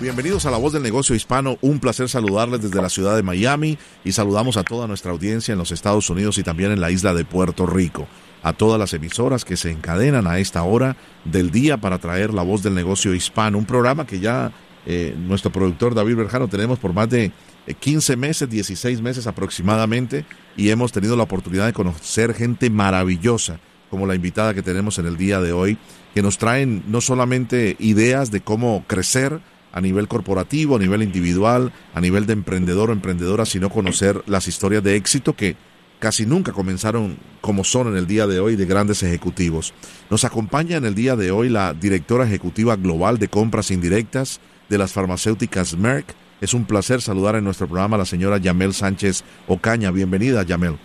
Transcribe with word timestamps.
Bienvenidos 0.00 0.44
a 0.44 0.50
La 0.50 0.58
Voz 0.58 0.72
del 0.72 0.82
Negocio 0.82 1.14
Hispano. 1.14 1.56
Un 1.60 1.78
placer 1.78 2.08
saludarles 2.08 2.60
desde 2.60 2.82
la 2.82 2.88
ciudad 2.88 3.14
de 3.14 3.22
Miami 3.22 3.78
y 4.04 4.10
saludamos 4.10 4.56
a 4.56 4.64
toda 4.64 4.88
nuestra 4.88 5.12
audiencia 5.12 5.52
en 5.52 5.58
los 5.58 5.70
Estados 5.70 6.10
Unidos 6.10 6.36
y 6.38 6.42
también 6.42 6.72
en 6.72 6.80
la 6.80 6.90
isla 6.90 7.14
de 7.14 7.24
Puerto 7.24 7.64
Rico. 7.64 8.08
A 8.42 8.52
todas 8.52 8.78
las 8.78 8.92
emisoras 8.92 9.44
que 9.44 9.56
se 9.56 9.70
encadenan 9.70 10.26
a 10.26 10.40
esta 10.40 10.64
hora 10.64 10.96
del 11.24 11.52
día 11.52 11.76
para 11.76 11.98
traer 11.98 12.34
La 12.34 12.42
Voz 12.42 12.62
del 12.64 12.74
Negocio 12.74 13.14
Hispano, 13.14 13.56
un 13.56 13.66
programa 13.66 14.04
que 14.04 14.18
ya 14.18 14.52
eh, 14.84 15.14
nuestro 15.16 15.52
productor 15.52 15.94
David 15.94 16.16
Berjano 16.16 16.48
tenemos 16.48 16.80
por 16.80 16.92
más 16.92 17.08
de 17.08 17.30
15 17.78 18.12
eh, 18.12 18.16
meses, 18.16 18.50
16 18.50 19.00
meses 19.00 19.28
aproximadamente 19.28 20.26
y 20.56 20.70
hemos 20.70 20.90
tenido 20.90 21.16
la 21.16 21.22
oportunidad 21.22 21.66
de 21.66 21.72
conocer 21.72 22.34
gente 22.34 22.68
maravillosa 22.68 23.60
como 23.90 24.06
la 24.08 24.16
invitada 24.16 24.54
que 24.54 24.62
tenemos 24.62 24.98
en 24.98 25.06
el 25.06 25.16
día 25.16 25.40
de 25.40 25.52
hoy, 25.52 25.78
que 26.14 26.22
nos 26.22 26.36
traen 26.36 26.82
no 26.88 27.00
solamente 27.00 27.76
ideas 27.78 28.32
de 28.32 28.40
cómo 28.40 28.84
crecer, 28.88 29.40
a 29.74 29.80
nivel 29.80 30.06
corporativo, 30.06 30.76
a 30.76 30.78
nivel 30.78 31.02
individual, 31.02 31.72
a 31.94 32.00
nivel 32.00 32.26
de 32.26 32.32
emprendedor 32.32 32.90
o 32.90 32.92
emprendedora, 32.92 33.44
sino 33.44 33.70
conocer 33.70 34.22
las 34.26 34.46
historias 34.46 34.84
de 34.84 34.94
éxito 34.94 35.34
que 35.34 35.56
casi 35.98 36.26
nunca 36.26 36.52
comenzaron 36.52 37.18
como 37.40 37.64
son 37.64 37.88
en 37.88 37.96
el 37.96 38.06
día 38.06 38.28
de 38.28 38.38
hoy 38.38 38.54
de 38.54 38.66
grandes 38.66 39.02
ejecutivos. 39.02 39.74
Nos 40.10 40.24
acompaña 40.24 40.76
en 40.76 40.84
el 40.84 40.94
día 40.94 41.16
de 41.16 41.32
hoy 41.32 41.48
la 41.48 41.74
directora 41.74 42.24
ejecutiva 42.24 42.76
global 42.76 43.18
de 43.18 43.26
compras 43.26 43.72
indirectas 43.72 44.40
de 44.68 44.78
las 44.78 44.92
farmacéuticas 44.92 45.76
Merck. 45.76 46.14
Es 46.40 46.54
un 46.54 46.66
placer 46.66 47.02
saludar 47.02 47.34
en 47.34 47.44
nuestro 47.44 47.66
programa 47.66 47.96
a 47.96 48.00
la 48.00 48.06
señora 48.06 48.38
Yamel 48.38 48.74
Sánchez 48.74 49.24
Ocaña. 49.48 49.90
Bienvenida, 49.90 50.44
Yamel. 50.44 50.78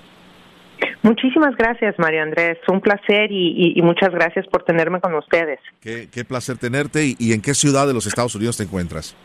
Muchísimas 1.02 1.56
gracias, 1.56 1.96
Mario 1.98 2.24
Andrés. 2.24 2.58
Un 2.68 2.82
placer 2.82 3.32
y, 3.32 3.82
muchas 3.82 4.12
gracias 4.12 4.46
por 4.48 4.64
tenerme 4.64 5.00
con 5.00 5.14
ustedes. 5.16 5.60
Qué, 5.82 6.26
placer 6.28 6.58
tenerte. 6.58 7.16
Y, 7.18 7.34
en 7.34 7.42
qué 7.42 7.54
ciudad 7.54 7.88
de 7.88 7.94
los 7.94 8.06
Estados 8.06 8.36
Unidos 8.36 8.58
te 8.58 8.64
encuentras? 8.64 9.16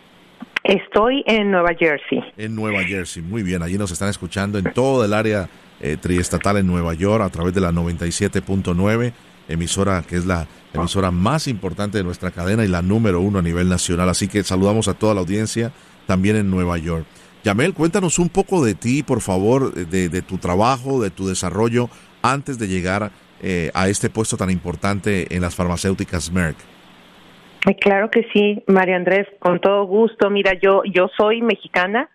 Estoy 0.62 1.25
en 1.27 1.50
Nueva 1.50 1.75
Jersey. 1.75 2.22
En 2.39 2.55
Nueva 2.55 2.84
Jersey, 2.84 3.22
muy 3.22 3.42
bien. 3.42 3.62
Allí 3.62 3.77
nos 3.77 3.91
están 3.91 4.08
escuchando 4.08 4.58
en 4.58 4.72
todo 4.72 5.05
el 5.05 5.12
área 5.12 5.48
eh, 5.80 5.97
triestatal 6.00 6.56
en 6.56 6.67
Nueva 6.67 6.95
York 6.95 7.22
a 7.22 7.28
través 7.28 7.52
de 7.52 7.61
la 7.61 7.70
97.9, 7.70 9.12
emisora 9.48 10.02
que 10.08 10.17
es 10.17 10.25
la 10.25 10.47
emisora 10.72 11.11
más 11.11 11.48
importante 11.48 11.98
de 11.98 12.05
nuestra 12.05 12.30
cadena 12.30 12.64
y 12.64 12.69
la 12.69 12.83
número 12.83 13.20
uno 13.20 13.41
a 13.41 13.42
nivel 13.42 13.69
nacional. 13.69 14.08
Así 14.08 14.28
que 14.28 14.42
saludamos 14.42 14.89
a 14.89 14.95
toda 14.95 15.12
la 15.12 15.20
audiencia 15.20 15.72
también 16.06 16.36
en 16.36 16.50
Nueva 16.50 16.78
York. 16.78 17.05
Yamel, 17.45 17.75
cuéntanos 17.75 18.19
un 18.19 18.31
poco 18.31 18.64
de 18.64 18.75
ti, 18.75 19.03
por 19.03 19.20
favor, 19.20 19.75
de, 19.75 20.23
tu 20.23 20.39
trabajo, 20.39 21.03
de 21.03 21.11
tu 21.11 21.28
desarrollo 21.28 21.91
antes 22.23 22.59
de 22.59 22.69
llegar 22.69 23.11
eh, 23.42 23.70
a 23.75 23.89
este 23.89 24.09
puesto 24.09 24.39
tan 24.39 24.48
importante 24.48 25.34
en 25.34 25.42
las 25.42 25.55
farmacéuticas 25.55 26.33
Merck. 26.33 26.56
Claro 27.81 28.11
que 28.11 28.27
sí, 28.33 28.62
María 28.67 28.97
Andrés, 28.97 29.27
con 29.41 29.61
todo 29.61 29.84
gusto. 29.84 30.31
Mira, 30.31 30.53
yo 30.55 30.83
yo 30.84 31.11
soy 31.19 31.42
mexicana, 31.42 32.09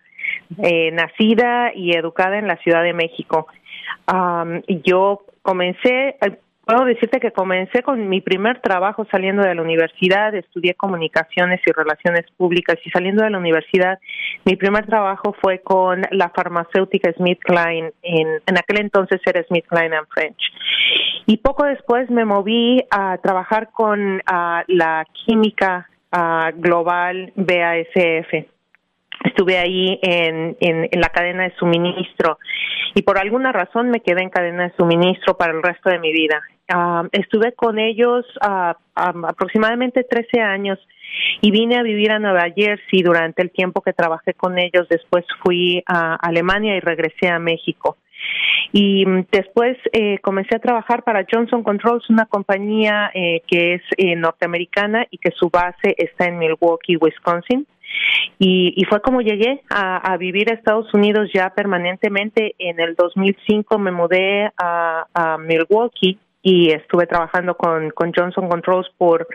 eh, 0.62 0.90
nacida 0.90 1.72
y 1.76 1.92
educada 1.96 2.38
en 2.38 2.48
la 2.48 2.56
Ciudad 2.56 2.82
de 2.82 2.92
México. 2.92 3.46
Yo 4.84 5.24
comencé, 5.42 6.16
puedo 6.70 6.84
decirte 6.84 7.18
que 7.18 7.32
comencé 7.32 7.82
con 7.82 8.08
mi 8.08 8.20
primer 8.20 8.60
trabajo 8.60 9.04
saliendo 9.10 9.42
de 9.42 9.56
la 9.56 9.62
universidad, 9.62 10.32
estudié 10.36 10.74
comunicaciones 10.74 11.60
y 11.66 11.72
relaciones 11.72 12.26
públicas 12.36 12.76
y 12.84 12.90
saliendo 12.90 13.24
de 13.24 13.30
la 13.30 13.38
universidad, 13.38 13.98
mi 14.44 14.54
primer 14.54 14.86
trabajo 14.86 15.34
fue 15.42 15.58
con 15.62 16.02
la 16.12 16.28
farmacéutica 16.28 17.12
Smith 17.14 17.40
Klein, 17.40 17.90
en, 18.02 18.28
en 18.46 18.58
aquel 18.58 18.82
entonces 18.82 19.20
era 19.26 19.42
Smith 19.48 19.64
Klein 19.66 19.94
and 19.94 20.06
French. 20.14 20.40
Y 21.26 21.38
poco 21.38 21.64
después 21.64 22.08
me 22.08 22.24
moví 22.24 22.78
a 22.92 23.18
trabajar 23.18 23.70
con 23.72 24.22
la 24.68 25.04
química 25.26 25.88
global 26.54 27.32
BASF 27.34 28.59
estuve 29.24 29.58
ahí 29.58 29.98
en, 30.02 30.56
en, 30.60 30.88
la 31.00 31.08
cadena 31.08 31.44
de 31.44 31.54
suministro 31.56 32.38
y 32.94 33.02
por 33.02 33.18
alguna 33.18 33.52
razón 33.52 33.90
me 33.90 34.00
quedé 34.00 34.22
en 34.22 34.30
cadena 34.30 34.64
de 34.64 34.76
suministro 34.76 35.36
para 35.36 35.52
el 35.52 35.62
resto 35.62 35.90
de 35.90 35.98
mi 35.98 36.12
vida. 36.12 36.42
Ah, 36.72 37.04
estuve 37.12 37.52
con 37.52 37.78
ellos 37.78 38.24
uh, 38.42 38.72
aproximadamente 38.94 40.04
13 40.04 40.40
años 40.40 40.78
y 41.40 41.50
vine 41.50 41.76
a 41.76 41.82
vivir 41.82 42.12
a 42.12 42.18
Nueva 42.18 42.46
Jersey 42.54 43.02
durante 43.02 43.42
el 43.42 43.50
tiempo 43.50 43.80
que 43.80 43.92
trabajé 43.92 44.34
con 44.34 44.58
ellos. 44.58 44.88
Después 44.88 45.24
fui 45.42 45.82
a 45.86 46.14
Alemania 46.14 46.76
y 46.76 46.80
regresé 46.80 47.28
a 47.28 47.38
México. 47.38 47.96
Y 48.72 49.04
mm, 49.06 49.26
después 49.32 49.76
eh, 49.92 50.18
comencé 50.18 50.56
a 50.56 50.60
trabajar 50.60 51.02
para 51.02 51.26
Johnson 51.30 51.62
Controls, 51.62 52.08
una 52.10 52.26
compañía 52.26 53.10
eh, 53.14 53.42
que 53.46 53.74
es 53.74 53.82
eh, 53.96 54.16
norteamericana 54.16 55.06
y 55.10 55.18
que 55.18 55.30
su 55.32 55.50
base 55.50 55.94
está 55.96 56.26
en 56.26 56.38
Milwaukee, 56.38 56.96
Wisconsin. 56.96 57.66
Y, 58.38 58.72
y 58.76 58.84
fue 58.84 59.00
como 59.02 59.20
llegué 59.20 59.62
a, 59.70 60.16
vivir 60.16 60.50
a 60.50 60.54
Estados 60.54 60.92
Unidos 60.94 61.30
ya 61.32 61.50
permanentemente. 61.50 62.54
En 62.58 62.80
el 62.80 62.94
2005 62.94 63.78
me 63.78 63.90
mudé 63.90 64.50
a, 64.56 65.06
a 65.12 65.38
Milwaukee 65.38 66.18
y 66.42 66.70
estuve 66.70 67.06
trabajando 67.06 67.56
con, 67.56 67.90
con 67.90 68.12
Johnson 68.14 68.48
Controls 68.48 68.88
por, 68.96 69.28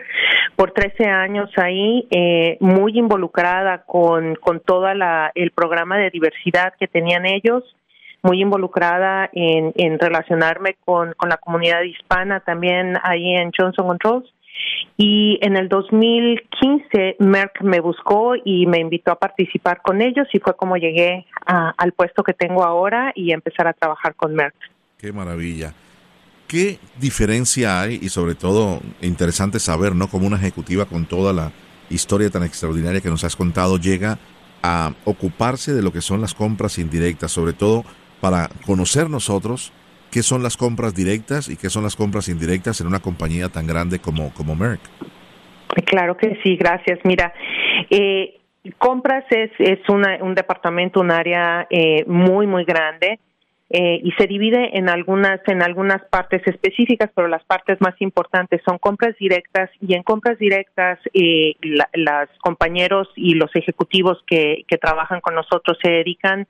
por 0.56 0.72
13 0.72 1.04
años 1.06 1.50
ahí, 1.56 2.06
eh, 2.10 2.56
muy 2.60 2.98
involucrada 2.98 3.84
con, 3.84 4.34
con 4.36 4.60
todo 4.60 4.88
el 4.88 5.50
programa 5.52 5.98
de 5.98 6.10
diversidad 6.10 6.74
que 6.78 6.88
tenían 6.88 7.26
ellos, 7.26 7.62
muy 8.22 8.40
involucrada 8.42 9.30
en, 9.32 9.72
en 9.76 9.98
relacionarme 10.00 10.76
con, 10.84 11.12
con 11.12 11.28
la 11.28 11.36
comunidad 11.36 11.82
hispana 11.82 12.40
también 12.40 12.94
ahí 13.02 13.34
en 13.34 13.52
Johnson 13.56 13.86
Controls 13.86 14.32
y 14.96 15.38
en 15.42 15.56
el 15.56 15.68
2015 15.68 17.16
Merck 17.18 17.60
me 17.62 17.80
buscó 17.80 18.34
y 18.42 18.66
me 18.66 18.78
invitó 18.78 19.12
a 19.12 19.18
participar 19.18 19.82
con 19.82 20.00
ellos 20.00 20.26
y 20.32 20.38
fue 20.38 20.56
como 20.56 20.76
llegué 20.76 21.26
al 21.46 21.92
puesto 21.92 22.22
que 22.22 22.32
tengo 22.32 22.64
ahora 22.64 23.12
y 23.14 23.32
empezar 23.32 23.66
a 23.68 23.72
trabajar 23.72 24.14
con 24.14 24.34
Merck. 24.34 24.54
Qué 24.98 25.12
maravilla. 25.12 25.74
¿Qué 26.48 26.78
diferencia 26.98 27.80
hay 27.80 27.98
y 28.00 28.08
sobre 28.08 28.34
todo 28.34 28.80
interesante 29.02 29.58
saber, 29.58 29.94
¿no? 29.94 30.08
Como 30.08 30.26
una 30.26 30.36
ejecutiva 30.36 30.86
con 30.86 31.04
toda 31.04 31.32
la 31.32 31.52
historia 31.90 32.30
tan 32.30 32.44
extraordinaria 32.44 33.00
que 33.00 33.10
nos 33.10 33.24
has 33.24 33.36
contado 33.36 33.78
llega 33.78 34.18
a 34.62 34.94
ocuparse 35.04 35.74
de 35.74 35.82
lo 35.82 35.92
que 35.92 36.00
son 36.00 36.20
las 36.20 36.34
compras 36.34 36.78
indirectas, 36.78 37.32
sobre 37.32 37.52
todo 37.52 37.84
para 38.20 38.48
conocer 38.64 39.10
nosotros 39.10 39.72
qué 40.16 40.22
son 40.22 40.42
las 40.42 40.56
compras 40.56 40.94
directas 40.94 41.50
y 41.50 41.58
qué 41.58 41.68
son 41.68 41.82
las 41.82 41.94
compras 41.94 42.30
indirectas 42.30 42.80
en 42.80 42.86
una 42.86 43.00
compañía 43.00 43.50
tan 43.50 43.66
grande 43.66 43.98
como, 43.98 44.32
como 44.32 44.56
Merck. 44.56 44.80
Claro 45.84 46.16
que 46.16 46.38
sí, 46.42 46.56
gracias. 46.56 47.00
Mira, 47.04 47.34
eh, 47.90 48.38
compras 48.78 49.26
es, 49.28 49.50
es 49.58 49.86
una, 49.90 50.16
un 50.22 50.34
departamento, 50.34 51.00
un 51.00 51.10
área 51.10 51.66
eh, 51.68 52.02
muy, 52.06 52.46
muy 52.46 52.64
grande 52.64 53.20
eh, 53.78 54.00
y 54.02 54.10
se 54.12 54.26
divide 54.26 54.78
en 54.78 54.88
algunas 54.88 55.38
en 55.48 55.62
algunas 55.62 56.02
partes 56.06 56.40
específicas, 56.46 57.10
pero 57.14 57.28
las 57.28 57.44
partes 57.44 57.78
más 57.82 57.94
importantes 58.00 58.62
son 58.64 58.78
compras 58.78 59.14
directas 59.20 59.68
y 59.82 59.92
en 59.92 60.02
compras 60.02 60.38
directas 60.38 60.98
eh, 61.12 61.56
los 61.60 62.28
compañeros 62.40 63.06
y 63.16 63.34
los 63.34 63.54
ejecutivos 63.54 64.16
que, 64.26 64.64
que 64.66 64.78
trabajan 64.78 65.20
con 65.20 65.34
nosotros 65.34 65.76
se 65.82 65.90
dedican 65.90 66.46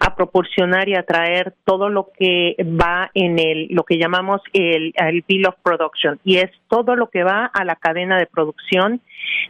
a 0.00 0.16
proporcionar 0.16 0.88
y 0.88 0.96
a 0.96 1.04
traer 1.04 1.54
todo 1.64 1.90
lo 1.90 2.08
que 2.18 2.56
va 2.58 3.08
en 3.14 3.38
el 3.38 3.68
lo 3.70 3.84
que 3.84 3.96
llamamos 3.96 4.40
el, 4.52 4.92
el 4.96 5.24
bill 5.28 5.46
of 5.46 5.54
production 5.62 6.18
y 6.24 6.38
es 6.38 6.50
todo 6.68 6.96
lo 6.96 7.08
que 7.08 7.22
va 7.22 7.46
a 7.54 7.64
la 7.64 7.76
cadena 7.76 8.18
de 8.18 8.26
producción 8.26 9.00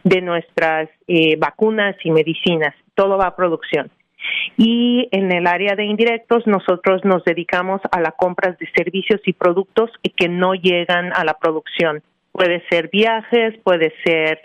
de 0.03 0.21
nuestras 0.21 0.89
eh, 1.07 1.37
vacunas 1.37 1.95
y 2.03 2.11
medicinas, 2.11 2.75
todo 2.93 3.17
va 3.17 3.25
a 3.25 3.35
producción. 3.35 3.89
Y 4.57 5.07
en 5.11 5.31
el 5.31 5.47
área 5.47 5.75
de 5.75 5.85
indirectos, 5.85 6.47
nosotros 6.47 7.03
nos 7.03 7.23
dedicamos 7.23 7.81
a 7.91 7.99
la 7.99 8.11
compra 8.11 8.55
de 8.59 8.67
servicios 8.75 9.21
y 9.25 9.33
productos 9.33 9.91
que 10.15 10.29
no 10.29 10.53
llegan 10.53 11.11
a 11.13 11.23
la 11.23 11.35
producción. 11.35 12.01
Puede 12.31 12.63
ser 12.69 12.89
viajes, 12.89 13.55
puede 13.63 13.93
ser 14.03 14.41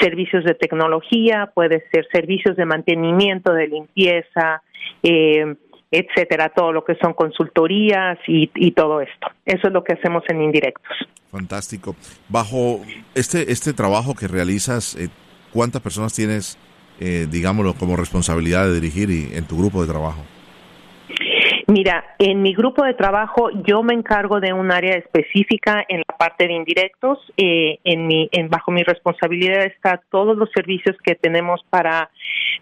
servicios 0.00 0.44
de 0.44 0.54
tecnología, 0.54 1.50
puede 1.54 1.84
ser 1.92 2.06
servicios 2.10 2.56
de 2.56 2.64
mantenimiento, 2.64 3.52
de 3.52 3.68
limpieza, 3.68 4.62
eh, 5.02 5.54
etcétera, 5.90 6.50
todo 6.50 6.72
lo 6.72 6.84
que 6.84 6.96
son 6.96 7.12
consultorías 7.14 8.18
y, 8.26 8.70
todo 8.72 9.00
esto. 9.00 9.28
Eso 9.44 9.68
es 9.68 9.72
lo 9.72 9.84
que 9.84 9.94
hacemos 9.94 10.24
en 10.28 10.42
indirectos. 10.42 10.96
Fantástico. 11.30 11.94
Bajo 12.28 12.80
este 13.14 13.52
este 13.52 13.72
trabajo 13.72 14.14
que 14.14 14.28
realizas, 14.28 14.96
eh, 14.96 15.08
¿cuántas 15.52 15.82
personas 15.82 16.14
tienes 16.14 16.58
eh, 17.00 17.26
digámoslo, 17.30 17.74
como 17.74 17.96
responsabilidad 17.96 18.66
de 18.66 18.74
dirigir 18.74 19.10
y, 19.10 19.36
en 19.36 19.44
tu 19.46 19.58
grupo 19.58 19.82
de 19.82 19.88
trabajo? 19.88 20.22
Mira, 21.68 22.14
en 22.18 22.42
mi 22.42 22.54
grupo 22.54 22.84
de 22.84 22.94
trabajo 22.94 23.50
yo 23.64 23.82
me 23.82 23.92
encargo 23.92 24.38
de 24.38 24.52
un 24.52 24.70
área 24.70 24.94
específica 24.96 25.84
en 25.88 25.98
la 25.98 26.16
parte 26.16 26.46
de 26.46 26.54
indirectos. 26.54 27.18
Eh, 27.36 27.78
en 27.82 28.06
mi, 28.06 28.28
en, 28.30 28.48
bajo 28.48 28.70
mi 28.70 28.84
responsabilidad 28.84 29.64
está 29.64 30.00
todos 30.10 30.36
los 30.36 30.48
servicios 30.54 30.96
que 31.02 31.16
tenemos 31.16 31.60
para 31.68 32.08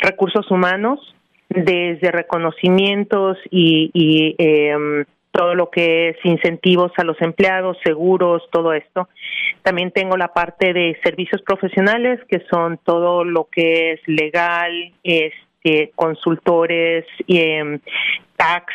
recursos 0.01 0.51
humanos, 0.51 1.15
desde 1.51 2.11
reconocimientos 2.11 3.37
y, 3.51 3.91
y 3.93 4.35
eh, 4.39 5.05
todo 5.35 5.57
lo 5.57 5.69
que 5.69 6.11
es 6.11 6.17
incentivos 6.23 6.93
a 6.97 7.03
los 7.03 7.21
empleados, 7.21 7.77
seguros, 7.85 8.43
todo 8.53 8.73
esto. 8.73 9.09
También 9.63 9.91
tengo 9.91 10.17
la 10.17 10.29
parte 10.29 10.73
de 10.73 10.97
servicios 11.03 11.43
profesionales, 11.43 12.21
que 12.29 12.41
son 12.49 12.79
todo 12.85 13.25
lo 13.25 13.49
que 13.51 13.93
es 13.93 14.01
legal, 14.07 14.93
este, 15.03 15.91
consultores, 15.97 17.05
eh, 17.27 17.81
tax 18.37 18.73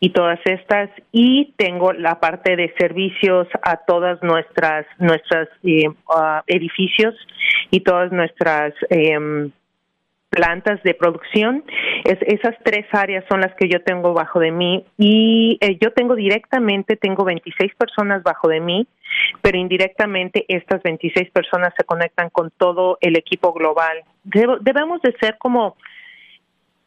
y 0.00 0.10
todas 0.10 0.38
estas. 0.44 0.90
Y 1.12 1.54
tengo 1.56 1.94
la 1.94 2.20
parte 2.20 2.56
de 2.56 2.74
servicios 2.78 3.48
a 3.62 3.78
todas 3.78 4.22
nuestras 4.22 4.84
nuestras 4.98 5.48
eh, 5.62 5.86
edificios 6.46 7.14
y 7.70 7.80
todas 7.80 8.12
nuestras 8.12 8.74
eh, 8.90 9.50
plantas 10.32 10.82
de 10.82 10.94
producción. 10.94 11.62
Es, 12.04 12.18
esas 12.22 12.56
tres 12.64 12.86
áreas 12.92 13.22
son 13.28 13.42
las 13.42 13.54
que 13.54 13.68
yo 13.68 13.82
tengo 13.82 14.14
bajo 14.14 14.40
de 14.40 14.50
mí 14.50 14.84
y 14.96 15.58
eh, 15.60 15.78
yo 15.80 15.92
tengo 15.92 16.14
directamente, 16.14 16.96
tengo 16.96 17.24
26 17.24 17.74
personas 17.74 18.22
bajo 18.22 18.48
de 18.48 18.60
mí, 18.60 18.86
pero 19.42 19.58
indirectamente 19.58 20.46
estas 20.48 20.82
26 20.82 21.30
personas 21.30 21.74
se 21.76 21.84
conectan 21.84 22.30
con 22.30 22.50
todo 22.56 22.96
el 23.02 23.16
equipo 23.16 23.52
global. 23.52 23.98
debemos 24.24 25.02
de 25.02 25.14
ser 25.20 25.36
como 25.38 25.76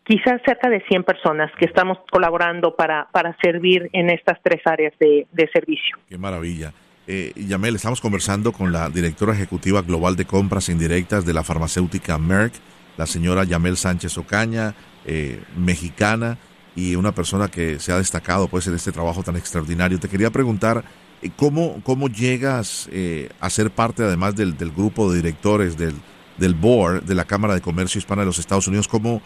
quizás 0.03 0.41
cerca 0.43 0.69
de 0.69 0.81
100 0.81 1.03
personas 1.03 1.51
que 1.59 1.65
estamos 1.65 1.99
colaborando 2.11 2.75
para, 2.75 3.07
para 3.11 3.37
servir 3.43 3.89
en 3.93 4.09
estas 4.09 4.39
tres 4.41 4.61
áreas 4.65 4.93
de, 4.99 5.27
de 5.31 5.49
servicio. 5.53 5.97
Qué 6.09 6.17
maravilla. 6.17 6.73
Eh, 7.07 7.31
Yamel, 7.35 7.75
estamos 7.75 8.01
conversando 8.01 8.51
con 8.51 8.71
la 8.71 8.89
directora 8.89 9.33
ejecutiva 9.33 9.83
global 9.83 10.15
de 10.15 10.25
compras 10.25 10.69
indirectas 10.69 11.25
de 11.25 11.33
la 11.33 11.43
farmacéutica 11.43 12.17
Merck 12.17 12.55
la 12.97 13.05
señora 13.05 13.43
Yamel 13.43 13.77
Sánchez 13.77 14.17
Ocaña, 14.17 14.75
eh, 15.05 15.43
mexicana 15.55 16.37
y 16.75 16.95
una 16.95 17.13
persona 17.13 17.47
que 17.47 17.79
se 17.79 17.91
ha 17.91 17.97
destacado 17.97 18.47
pues 18.47 18.67
en 18.67 18.75
este 18.75 18.91
trabajo 18.91 19.23
tan 19.23 19.35
extraordinario. 19.35 19.99
Te 19.99 20.09
quería 20.09 20.31
preguntar 20.31 20.83
eh, 21.21 21.29
cómo, 21.35 21.79
cómo 21.83 22.07
llegas 22.07 22.89
eh, 22.91 23.29
a 23.39 23.49
ser 23.49 23.71
parte 23.71 24.03
además 24.03 24.35
del, 24.35 24.57
del, 24.57 24.71
grupo 24.71 25.11
de 25.11 25.17
directores 25.17 25.77
del, 25.77 25.93
del 26.37 26.55
board 26.55 27.03
de 27.03 27.15
la 27.15 27.25
Cámara 27.25 27.53
de 27.53 27.61
Comercio 27.61 27.99
Hispana 27.99 28.23
de 28.23 28.27
los 28.27 28.39
Estados 28.39 28.67
Unidos, 28.67 28.87
cómo 28.87 29.21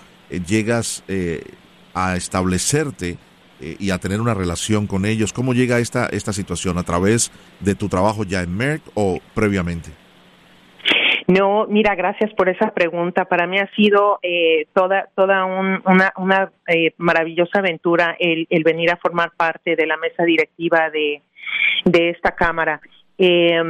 llegas 0.47 1.03
a 1.95 2.15
establecerte 2.15 3.17
y 3.59 3.89
a 3.89 3.97
tener 3.97 4.21
una 4.21 4.35
relación 4.35 4.85
con 4.85 5.05
ellos. 5.05 5.33
¿Cómo 5.33 5.53
llega 5.55 5.79
esta, 5.79 6.05
esta 6.05 6.33
situación? 6.33 6.77
¿A 6.77 6.83
través 6.83 7.31
de 7.61 7.73
tu 7.73 7.89
trabajo 7.89 8.23
ya 8.23 8.43
en 8.43 8.55
Merck 8.55 8.83
o 8.93 9.19
previamente? 9.33 9.89
No, 11.29 11.67
mira, 11.67 11.93
gracias 11.93 12.33
por 12.33 12.49
esa 12.49 12.71
pregunta. 12.73 13.25
Para 13.25 13.45
mí 13.45 13.59
ha 13.59 13.69
sido 13.75 14.17
eh, 14.23 14.65
toda 14.73 15.09
toda 15.13 15.45
una, 15.45 16.11
una 16.17 16.51
eh, 16.67 16.93
maravillosa 16.97 17.59
aventura 17.59 18.15
el, 18.19 18.47
el, 18.49 18.63
venir 18.63 18.89
a 18.89 18.97
formar 18.97 19.29
parte 19.37 19.75
de 19.75 19.85
la 19.85 19.95
mesa 19.97 20.23
directiva 20.23 20.89
de, 20.89 21.21
de 21.85 22.09
esta 22.09 22.31
cámara. 22.31 22.81
Eh, 23.19 23.61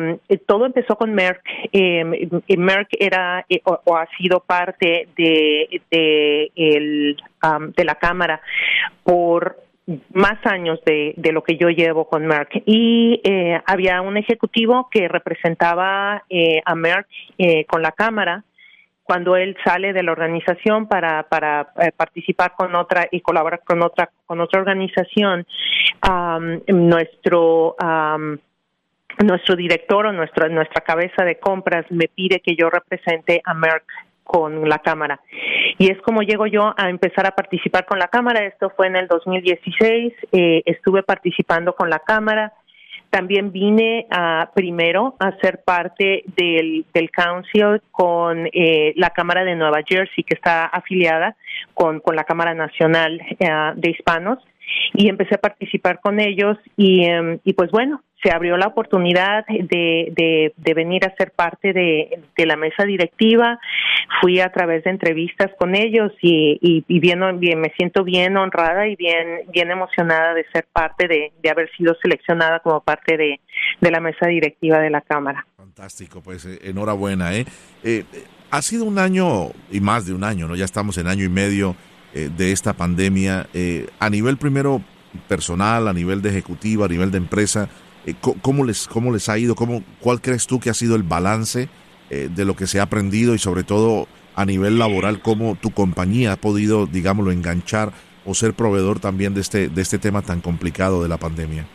todo 0.47 0.67
empezó 0.67 0.95
con 0.95 1.13
Merck. 1.13 1.43
Eh, 1.73 2.29
Merck 2.57 2.91
era 2.97 3.45
eh, 3.49 3.59
o, 3.65 3.77
o, 3.83 3.97
ha 3.97 4.07
sido 4.17 4.39
parte 4.39 5.09
de 5.17 5.81
de, 5.91 6.51
el, 6.55 7.17
um, 7.43 7.73
de 7.73 7.83
la 7.83 7.95
cámara 7.95 8.39
por 9.03 9.57
más 10.13 10.37
años 10.45 10.79
de, 10.85 11.13
de, 11.17 11.31
lo 11.31 11.43
que 11.43 11.57
yo 11.57 11.69
llevo 11.69 12.07
con 12.07 12.25
Merck. 12.25 12.61
Y 12.65 13.21
eh, 13.23 13.59
había 13.65 14.01
un 14.01 14.17
ejecutivo 14.17 14.89
que 14.91 15.07
representaba 15.07 16.23
eh, 16.29 16.61
a 16.65 16.75
Merck 16.75 17.07
eh, 17.37 17.65
con 17.65 17.81
la 17.81 17.91
cámara. 17.91 18.43
Cuando 19.03 19.35
él 19.35 19.57
sale 19.65 19.91
de 19.91 20.03
la 20.03 20.11
organización 20.11 20.87
para 20.87 21.23
para 21.23 21.73
eh, 21.81 21.91
participar 21.95 22.53
con 22.55 22.75
otra 22.75 23.07
y 23.11 23.21
colaborar 23.21 23.61
con 23.65 23.81
otra 23.81 24.11
con 24.27 24.39
otra 24.39 24.59
organización 24.59 25.47
um, 26.07 26.59
nuestro 26.67 27.75
um, 27.81 28.37
nuestro 29.25 29.55
director 29.55 30.05
o 30.05 30.13
nuestra 30.13 30.47
nuestra 30.47 30.81
cabeza 30.81 31.25
de 31.25 31.39
compras 31.39 31.87
me 31.89 32.07
pide 32.07 32.39
que 32.39 32.55
yo 32.55 32.69
represente 32.69 33.41
a 33.43 33.55
Merck 33.55 33.85
con 34.29 34.69
la 34.69 34.77
Cámara. 34.77 35.19
Y 35.79 35.89
es 35.89 35.99
como 36.03 36.21
llego 36.21 36.45
yo 36.45 36.75
a 36.77 36.91
empezar 36.91 37.25
a 37.25 37.31
participar 37.31 37.87
con 37.87 37.97
la 37.97 38.09
Cámara. 38.09 38.45
Esto 38.45 38.69
fue 38.69 38.85
en 38.85 38.95
el 38.95 39.07
2016. 39.07 40.13
Eh, 40.31 40.61
estuve 40.67 41.01
participando 41.01 41.73
con 41.73 41.89
la 41.89 41.97
Cámara. 41.97 42.53
También 43.09 43.51
vine 43.51 44.05
a, 44.11 44.51
primero 44.53 45.15
a 45.17 45.31
ser 45.41 45.63
parte 45.65 46.21
del, 46.37 46.85
del 46.93 47.09
council 47.09 47.81
con 47.89 48.47
eh, 48.53 48.93
la 48.97 49.09
Cámara 49.09 49.43
de 49.43 49.55
Nueva 49.55 49.79
Jersey, 49.83 50.23
que 50.23 50.35
está 50.35 50.65
afiliada 50.65 51.35
con, 51.73 51.99
con 51.99 52.15
la 52.15 52.23
Cámara 52.23 52.53
Nacional 52.53 53.19
eh, 53.39 53.47
de 53.77 53.89
Hispanos 53.89 54.37
y 54.93 55.09
empecé 55.09 55.35
a 55.35 55.39
participar 55.39 55.99
con 55.99 56.19
ellos 56.19 56.57
y, 56.77 57.09
um, 57.09 57.39
y 57.43 57.53
pues 57.53 57.71
bueno, 57.71 58.01
se 58.21 58.31
abrió 58.31 58.57
la 58.57 58.67
oportunidad 58.67 59.45
de, 59.47 60.11
de, 60.15 60.53
de 60.55 60.73
venir 60.73 61.05
a 61.05 61.15
ser 61.15 61.31
parte 61.31 61.73
de, 61.73 62.19
la 62.45 62.55
mesa 62.55 62.83
directiva. 62.83 63.59
Fui 64.21 64.39
a 64.39 64.51
través 64.51 64.83
de 64.83 64.89
entrevistas 64.89 65.51
con 65.57 65.75
ellos 65.75 66.11
y, 66.21 66.57
y, 66.61 66.83
y 66.87 66.99
bien, 66.99 67.19
me 67.19 67.71
siento 67.77 68.03
bien 68.03 68.35
honrada 68.37 68.87
y 68.87 68.95
bien, 68.95 69.41
bien 69.51 69.71
emocionada 69.71 70.33
de 70.33 70.45
ser 70.51 70.65
parte 70.71 71.07
de, 71.07 71.31
haber 71.49 71.69
sido 71.77 71.95
seleccionada 72.01 72.59
como 72.59 72.81
parte 72.81 73.17
de, 73.17 73.39
la 73.89 73.99
mesa 73.99 74.27
directiva 74.27 74.79
de 74.79 74.89
la 74.89 75.01
Cámara. 75.01 75.45
Fantástico, 75.55 76.21
pues 76.21 76.45
eh, 76.45 76.59
enhorabuena. 76.63 77.35
¿eh? 77.35 77.45
Eh, 77.83 78.03
ha 78.51 78.61
sido 78.61 78.85
un 78.85 78.99
año 78.99 79.51
y 79.71 79.79
más 79.79 80.05
de 80.05 80.13
un 80.13 80.23
año, 80.23 80.47
¿no? 80.47 80.55
Ya 80.55 80.65
estamos 80.65 80.97
en 80.97 81.07
año 81.07 81.23
y 81.23 81.29
medio 81.29 81.75
eh, 82.13 82.29
de 82.35 82.51
esta 82.51 82.73
pandemia. 82.73 83.47
Eh, 83.53 83.89
a 83.99 84.09
nivel 84.09 84.37
primero 84.37 84.81
personal, 85.27 85.87
a 85.87 85.93
nivel 85.93 86.21
de 86.21 86.29
ejecutiva, 86.29 86.85
a 86.85 86.89
nivel 86.89 87.11
de 87.11 87.17
empresa, 87.17 87.69
eh, 88.05 88.15
¿cómo, 88.41 88.63
les, 88.63 88.87
¿cómo 88.87 89.11
les 89.11 89.29
ha 89.29 89.37
ido? 89.37 89.55
¿Cómo, 89.55 89.83
¿Cuál 89.99 90.21
crees 90.21 90.47
tú 90.47 90.59
que 90.59 90.69
ha 90.69 90.73
sido 90.73 90.95
el 90.95 91.03
balance 91.03 91.69
eh, 92.09 92.29
de 92.33 92.45
lo 92.45 92.55
que 92.55 92.67
se 92.67 92.79
ha 92.79 92.83
aprendido 92.83 93.35
y 93.35 93.39
sobre 93.39 93.63
todo 93.63 94.07
a 94.35 94.45
nivel 94.45 94.79
laboral, 94.79 95.21
cómo 95.21 95.55
tu 95.55 95.71
compañía 95.71 96.33
ha 96.33 96.37
podido, 96.37 96.87
digámoslo, 96.87 97.31
enganchar 97.31 97.91
o 98.25 98.33
ser 98.33 98.53
proveedor 98.53 98.99
también 98.99 99.33
de 99.33 99.41
este, 99.41 99.69
de 99.69 99.81
este 99.81 99.99
tema 99.99 100.21
tan 100.21 100.39
complicado 100.41 101.03
de 101.03 101.09
la 101.09 101.17
pandemia? 101.17 101.67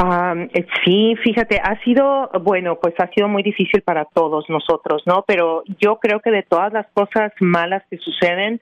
Um, 0.00 0.48
sí, 0.84 1.16
fíjate, 1.24 1.60
ha 1.60 1.82
sido, 1.82 2.30
bueno, 2.42 2.78
pues 2.80 2.94
ha 2.98 3.08
sido 3.08 3.26
muy 3.26 3.42
difícil 3.42 3.82
para 3.82 4.04
todos 4.04 4.48
nosotros, 4.48 5.02
¿no? 5.06 5.24
Pero 5.26 5.64
yo 5.80 5.98
creo 5.98 6.20
que 6.20 6.30
de 6.30 6.44
todas 6.44 6.72
las 6.72 6.86
cosas 6.94 7.32
malas 7.40 7.82
que 7.90 7.98
suceden, 7.98 8.60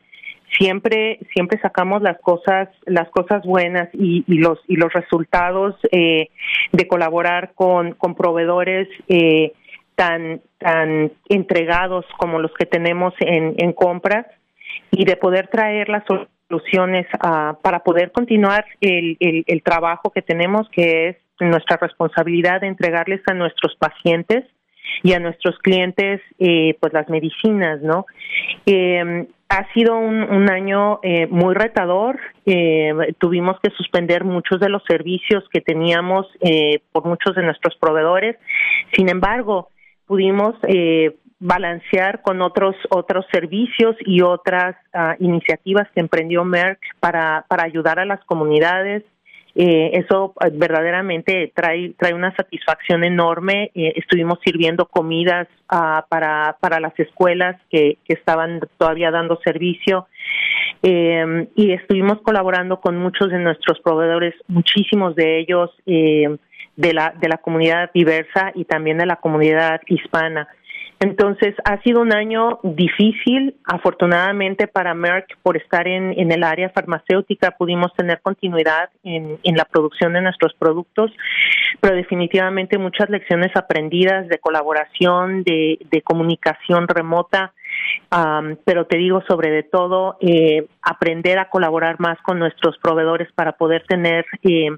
siempre 0.59 1.19
siempre 1.35 1.61
sacamos 1.61 2.02
las 2.02 2.19
cosas 2.21 2.69
las 2.87 3.09
cosas 3.11 3.45
buenas 3.45 3.88
y, 3.93 4.25
y 4.26 4.38
los 4.38 4.59
y 4.69 4.76
los 4.76 4.93
resultados 4.93 5.75
eh, 5.90 6.28
de 6.73 6.88
colaborar 6.88 7.52
con 7.55 7.93
con 7.93 8.14
proveedores 8.14 8.88
eh, 9.09 9.52
tan 9.97 10.40
tan 10.59 11.12
entregados 11.28 12.07
como 12.16 12.38
los 12.38 12.52
que 12.55 12.66
tenemos 12.66 13.12
en, 13.21 13.55
en 13.59 13.73
compras 13.73 14.26
y 14.90 15.05
de 15.05 15.16
poder 15.16 15.49
traer 15.49 15.88
las 15.88 16.05
soluciones 16.07 17.07
uh, 17.14 17.61
para 17.61 17.81
poder 17.81 18.12
continuar 18.12 18.64
el, 18.81 19.16
el, 19.21 19.45
el 19.47 19.62
trabajo 19.62 20.11
que 20.11 20.23
tenemos 20.23 20.69
que 20.71 21.09
es 21.09 21.16
nuestra 21.40 21.76
responsabilidad 21.76 22.61
de 22.61 22.69
entregarles 22.69 23.21
a 23.26 23.35
nuestros 23.35 23.75
pacientes 23.76 24.45
y 25.02 25.12
a 25.12 25.19
nuestros 25.19 25.59
clientes 25.59 26.21
eh, 26.38 26.76
pues 26.81 26.93
las 26.93 27.09
medicinas 27.09 27.83
no 27.83 28.07
eh, 28.66 29.26
ha 29.49 29.73
sido 29.73 29.97
un, 29.97 30.50
año 30.50 30.99
eh, 31.02 31.26
muy 31.28 31.55
retador. 31.55 32.19
Eh, 32.47 32.93
tuvimos 33.19 33.59
que 33.61 33.71
suspender 33.71 34.25
muchos 34.25 34.61
de 34.61 34.69
los 34.69 34.83
servicios 34.88 35.45
que 35.52 35.61
teníamos 35.61 36.26
eh, 36.40 36.81
por 36.93 37.05
muchos 37.05 37.35
de 37.37 37.43
nuestros 37.43 37.76
proveedores. 37.76 38.37
Sin 38.95 39.09
embargo 39.09 39.71
pudimos 40.07 40.55
eh, 40.66 41.16
balancear 41.38 42.23
con 42.23 42.43
otros 42.43 42.75
otros 42.90 43.26
servicios 43.31 43.95
y 44.00 44.23
otras 44.23 44.75
uh, 44.95 45.23
iniciativas 45.23 45.87
que 45.95 46.00
emprendió 46.00 46.45
Merck 46.45 46.81
para 46.99 47.45
para 47.47 47.64
ayudar 47.64 47.99
a 47.99 48.07
las 48.07 48.25
comunidades 48.25 49.05
eh, 49.58 49.92
eso 49.94 50.34
eh, 50.44 50.50
verdaderamente 50.52 51.50
trae 51.54 51.94
trae 51.98 52.12
una 52.12 52.34
satisfacción 52.36 53.04
enorme. 53.04 53.70
Eh, 53.75 53.94
estuvimos 53.96 54.38
sirviendo 54.44 54.84
comidas 54.84 55.48
uh, 55.72 56.06
para 56.10 56.56
para 56.60 56.78
las 56.78 56.98
escuelas 56.98 57.56
que, 57.70 57.96
que 58.06 58.12
estaban 58.12 58.60
todavía 58.76 59.10
dando 59.10 59.40
servicio. 59.42 60.08
Eh, 60.82 61.48
y 61.54 61.72
estuvimos 61.72 62.20
colaborando 62.20 62.80
con 62.80 62.98
muchos 62.98 63.30
de 63.30 63.38
nuestros 63.38 63.80
proveedores 63.80 64.34
muchísimos 64.46 65.16
de 65.16 65.40
ellos 65.40 65.70
eh, 65.86 66.36
de 66.76 66.92
la 66.92 67.14
de 67.18 67.28
la 67.28 67.38
comunidad 67.38 67.90
diversa 67.94 68.52
y 68.54 68.66
también 68.66 68.98
de 68.98 69.06
la 69.06 69.16
comunidad 69.16 69.80
hispana 69.86 70.48
Entonces, 70.98 71.54
ha 71.64 71.80
sido 71.82 72.00
un 72.00 72.14
año 72.14 72.58
difícil, 72.62 73.54
afortunadamente 73.64 74.66
para 74.66 74.94
Merck, 74.94 75.36
por 75.42 75.58
estar 75.58 75.86
en, 75.86 76.18
en 76.18 76.32
el 76.32 76.42
área 76.42 76.70
farmacéutica, 76.70 77.50
pudimos 77.50 77.92
tener 77.94 78.22
continuidad 78.22 78.88
en, 79.04 79.38
en, 79.42 79.56
la 79.56 79.66
producción 79.66 80.14
de 80.14 80.22
nuestros 80.22 80.54
productos, 80.54 81.10
pero 81.80 81.94
definitivamente 81.94 82.78
muchas 82.78 83.10
lecciones 83.10 83.54
aprendidas 83.54 84.26
de 84.28 84.38
colaboración, 84.38 85.42
de, 85.42 85.78
de 85.90 86.00
comunicación 86.00 86.88
remota, 86.88 87.52
um, 88.10 88.56
pero 88.64 88.86
te 88.86 88.96
digo 88.96 89.22
sobre 89.28 89.50
de 89.50 89.64
todo, 89.64 90.16
eh, 90.20 90.66
aprender 90.80 91.38
a 91.38 91.50
colaborar 91.50 92.00
más 92.00 92.16
con 92.22 92.38
nuestros 92.38 92.78
proveedores 92.78 93.30
para 93.32 93.52
poder 93.52 93.84
tener 93.86 94.24
eh, 94.42 94.70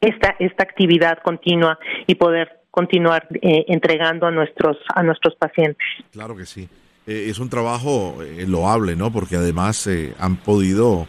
esta, 0.00 0.34
esta 0.38 0.64
actividad 0.64 1.18
continua 1.22 1.78
y 2.06 2.14
poder 2.14 2.61
continuar 2.72 3.28
eh, 3.42 3.66
entregando 3.68 4.26
a 4.26 4.32
nuestros 4.32 4.78
a 4.92 5.04
nuestros 5.04 5.36
pacientes. 5.36 5.86
Claro 6.10 6.34
que 6.34 6.46
sí. 6.46 6.68
Eh, 7.06 7.26
es 7.28 7.38
un 7.38 7.48
trabajo 7.48 8.20
eh, 8.22 8.46
loable, 8.48 8.96
¿no? 8.96 9.12
Porque 9.12 9.36
además 9.36 9.88
han 10.18 10.36
podido 10.38 11.06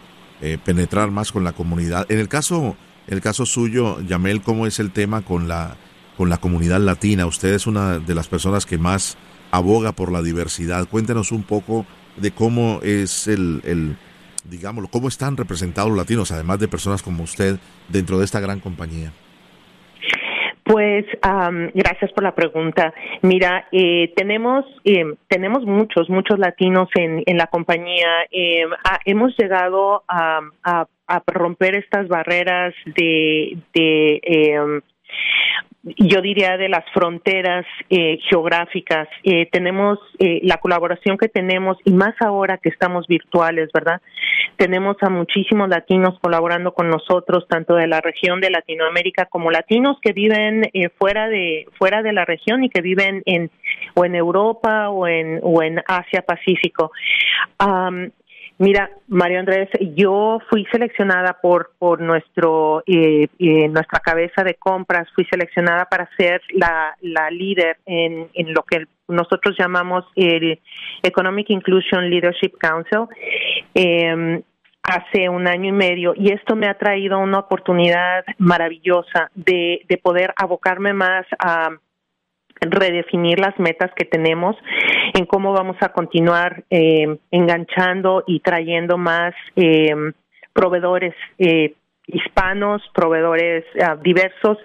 penetrar 0.65 1.09
más 1.09 1.31
con 1.31 1.45
la 1.45 1.53
comunidad. 1.53 2.05
En 2.11 2.19
el 2.19 2.27
caso 2.27 2.75
el 3.07 3.21
caso 3.21 3.45
suyo, 3.45 4.01
Yamel, 4.01 4.41
¿cómo 4.41 4.67
es 4.67 4.79
el 4.79 4.91
tema 4.91 5.21
con 5.21 5.47
la 5.47 5.77
con 6.17 6.29
la 6.29 6.37
comunidad 6.37 6.81
latina? 6.81 7.25
Usted 7.25 7.53
es 7.53 7.65
una 7.65 7.99
de 7.99 8.13
las 8.13 8.27
personas 8.27 8.65
que 8.65 8.77
más 8.77 9.17
aboga 9.51 9.93
por 9.93 10.11
la 10.11 10.21
diversidad. 10.21 10.89
Cuéntenos 10.89 11.31
un 11.31 11.43
poco 11.43 11.85
de 12.17 12.31
cómo 12.31 12.81
es 12.83 13.27
el, 13.27 13.61
el 13.63 13.95
digámoslo, 14.43 14.89
cómo 14.89 15.07
están 15.07 15.37
representados 15.37 15.89
los 15.89 15.97
latinos, 15.97 16.31
además 16.33 16.59
de 16.59 16.67
personas 16.67 17.01
como 17.01 17.23
usted, 17.23 17.57
dentro 17.87 18.19
de 18.19 18.25
esta 18.25 18.41
gran 18.41 18.59
compañía. 18.59 19.13
Pues 20.63 21.05
gracias 21.73 22.11
por 22.13 22.23
la 22.23 22.33
pregunta. 22.33 22.93
Mira, 23.21 23.67
eh, 23.71 24.13
tenemos 24.15 24.65
eh, 24.85 25.03
tenemos 25.27 25.65
muchos 25.65 26.09
muchos 26.09 26.39
latinos 26.39 26.89
en, 26.95 27.21
en 27.25 27.37
la 27.37 27.47
compañía. 27.47 28.07
Eh, 28.31 28.65
hemos 29.05 29.35
llegado 29.37 30.03
a, 30.07 30.39
a, 30.63 30.87
a, 31.07 31.23
romper 31.27 31.75
estas 31.75 32.07
barreras 32.07 32.73
de, 32.85 33.57
de 33.73 34.21
em, 34.23 34.81
yo 35.83 36.21
diría 36.21 36.55
de 36.57 36.69
las 36.69 36.85
fronteras 36.93 37.65
eh, 37.89 38.17
geográficas. 38.29 39.07
Eh, 39.23 39.47
tenemos 39.51 39.99
eh, 40.17 40.39
la 40.43 40.57
colaboración 40.57 41.17
que 41.17 41.27
tenemos 41.27 41.77
y 41.83 41.91
más 41.91 42.15
ahora 42.21 42.57
que 42.57 42.69
estamos 42.69 43.05
virtuales, 43.07 43.69
¿verdad? 43.73 44.01
Tenemos 44.55 44.95
a 45.01 45.09
muchísimos 45.09 45.67
latinos 45.67 46.17
colaborando 46.21 46.73
con 46.73 46.89
nosotros, 46.89 47.45
tanto 47.49 47.75
de 47.75 47.87
la 47.87 47.99
región 47.99 48.39
de 48.39 48.49
Latinoamérica 48.49 49.25
como 49.25 49.51
latinos 49.51 49.97
que 50.01 50.13
viven 50.13 50.69
eh, 50.73 50.89
fuera 50.97 51.27
de 51.27 51.65
fuera 51.77 52.01
de 52.01 52.13
la 52.13 52.23
región 52.23 52.63
y 52.63 52.69
que 52.69 52.81
viven 52.81 53.21
en 53.25 53.51
o 53.93 54.05
en 54.05 54.15
Europa 54.15 54.89
o 54.89 55.07
en 55.07 55.39
o 55.43 55.61
en 55.61 55.81
Asia 55.85 56.21
Pacífico. 56.21 56.91
Um, 57.59 58.09
Mira, 58.63 58.89
Mario 59.09 59.39
Andrés, 59.39 59.67
yo 59.93 60.39
fui 60.49 60.65
seleccionada 60.71 61.37
por 61.41 61.71
por 61.77 61.99
nuestro 61.99 62.81
eh, 62.87 63.27
eh, 63.37 63.67
nuestra 63.67 63.99
cabeza 63.99 64.41
de 64.41 64.53
compras, 64.53 65.05
fui 65.13 65.25
seleccionada 65.25 65.83
para 65.83 66.09
ser 66.15 66.41
la, 66.53 66.95
la 67.01 67.29
líder 67.29 67.75
en, 67.85 68.29
en 68.33 68.53
lo 68.53 68.63
que 68.63 68.85
nosotros 69.09 69.57
llamamos 69.59 70.05
el 70.15 70.61
Economic 71.01 71.49
Inclusion 71.49 72.09
Leadership 72.09 72.53
Council. 72.57 73.07
Eh, 73.75 74.41
hace 74.81 75.27
un 75.27 75.45
año 75.45 75.67
y 75.67 75.73
medio 75.73 76.13
y 76.15 76.31
esto 76.31 76.55
me 76.55 76.67
ha 76.67 76.77
traído 76.77 77.19
una 77.19 77.39
oportunidad 77.39 78.23
maravillosa 78.37 79.29
de, 79.35 79.81
de 79.89 79.97
poder 79.97 80.33
abocarme 80.37 80.93
más 80.93 81.25
a 81.37 81.69
redefinir 82.71 83.39
las 83.39 83.57
metas 83.59 83.91
que 83.95 84.05
tenemos, 84.05 84.55
en 85.13 85.25
cómo 85.25 85.53
vamos 85.53 85.77
a 85.81 85.89
continuar 85.89 86.63
eh, 86.69 87.17
enganchando 87.31 88.23
y 88.27 88.39
trayendo 88.39 88.97
más 88.97 89.33
eh, 89.55 89.93
proveedores 90.53 91.13
eh, 91.37 91.73
hispanos, 92.07 92.81
proveedores 92.93 93.63
uh, 93.75 94.01
diversos 94.01 94.57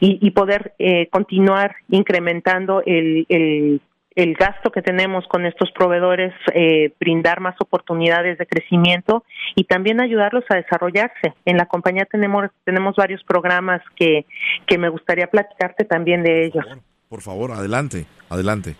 y, 0.00 0.18
y 0.20 0.30
poder 0.32 0.74
eh, 0.78 1.08
continuar 1.10 1.76
incrementando 1.88 2.82
el, 2.84 3.24
el, 3.28 3.80
el, 4.16 4.34
gasto 4.34 4.72
que 4.72 4.82
tenemos 4.82 5.26
con 5.28 5.46
estos 5.46 5.70
proveedores, 5.72 6.34
eh, 6.54 6.92
brindar 6.98 7.40
más 7.40 7.54
oportunidades 7.60 8.36
de 8.38 8.46
crecimiento 8.46 9.24
y 9.54 9.64
también 9.64 10.00
ayudarlos 10.00 10.44
a 10.48 10.56
desarrollarse. 10.56 11.34
En 11.44 11.56
la 11.56 11.66
compañía 11.66 12.04
tenemos, 12.04 12.50
tenemos 12.64 12.96
varios 12.96 13.22
programas 13.24 13.80
que, 13.96 14.26
que 14.66 14.78
me 14.78 14.88
gustaría 14.88 15.28
platicarte 15.28 15.84
también 15.84 16.22
de 16.22 16.46
ellos. 16.46 16.66
Por 17.12 17.20
favor, 17.20 17.50
adelante, 17.52 18.06
adelante. 18.30 18.74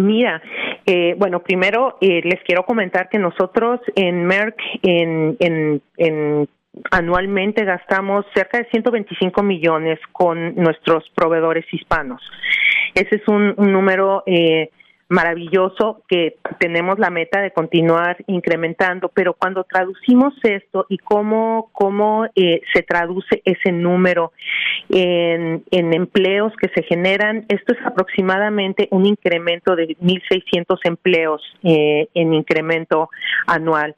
Mira, 0.00 0.40
eh, 0.86 1.16
bueno, 1.18 1.40
primero 1.42 1.98
eh, 2.00 2.20
les 2.22 2.40
quiero 2.44 2.64
comentar 2.64 3.08
que 3.08 3.18
nosotros 3.18 3.80
en 3.96 4.24
Merck 4.24 4.56
en, 4.84 5.36
en, 5.40 5.82
en 5.96 6.48
anualmente 6.92 7.64
gastamos 7.64 8.24
cerca 8.32 8.58
de 8.58 8.68
125 8.70 9.42
millones 9.42 9.98
con 10.12 10.54
nuestros 10.54 11.10
proveedores 11.12 11.64
hispanos. 11.72 12.22
Ese 12.94 13.16
es 13.16 13.26
un, 13.26 13.52
un 13.56 13.72
número 13.72 14.22
eh, 14.24 14.70
maravilloso 15.08 16.02
que 16.08 16.36
tenemos 16.58 16.98
la 16.98 17.10
meta 17.10 17.40
de 17.40 17.50
continuar 17.50 18.16
incrementando, 18.26 19.08
pero 19.08 19.34
cuando 19.34 19.64
traducimos 19.64 20.34
esto 20.42 20.86
y 20.88 20.98
cómo, 20.98 21.70
cómo 21.72 22.26
eh, 22.34 22.60
se 22.72 22.82
traduce 22.82 23.40
ese 23.44 23.72
número 23.72 24.32
en, 24.90 25.64
en 25.70 25.94
empleos 25.94 26.52
que 26.60 26.68
se 26.74 26.82
generan, 26.82 27.46
esto 27.48 27.72
es 27.72 27.86
aproximadamente 27.86 28.88
un 28.90 29.06
incremento 29.06 29.74
de 29.76 29.96
1.600 29.96 30.78
empleos 30.84 31.42
eh, 31.62 32.08
en 32.14 32.34
incremento 32.34 33.10
anual. 33.46 33.94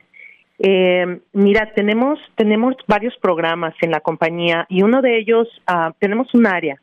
Eh, 0.63 1.21
mira, 1.33 1.73
tenemos 1.75 2.19
tenemos 2.37 2.77
varios 2.87 3.17
programas 3.17 3.75
en 3.81 3.91
la 3.91 4.01
compañía 4.01 4.67
y 4.69 4.83
uno 4.83 5.01
de 5.01 5.19
ellos 5.19 5.49
uh, 5.67 5.93
tenemos 5.99 6.35
un 6.35 6.47
área 6.47 6.79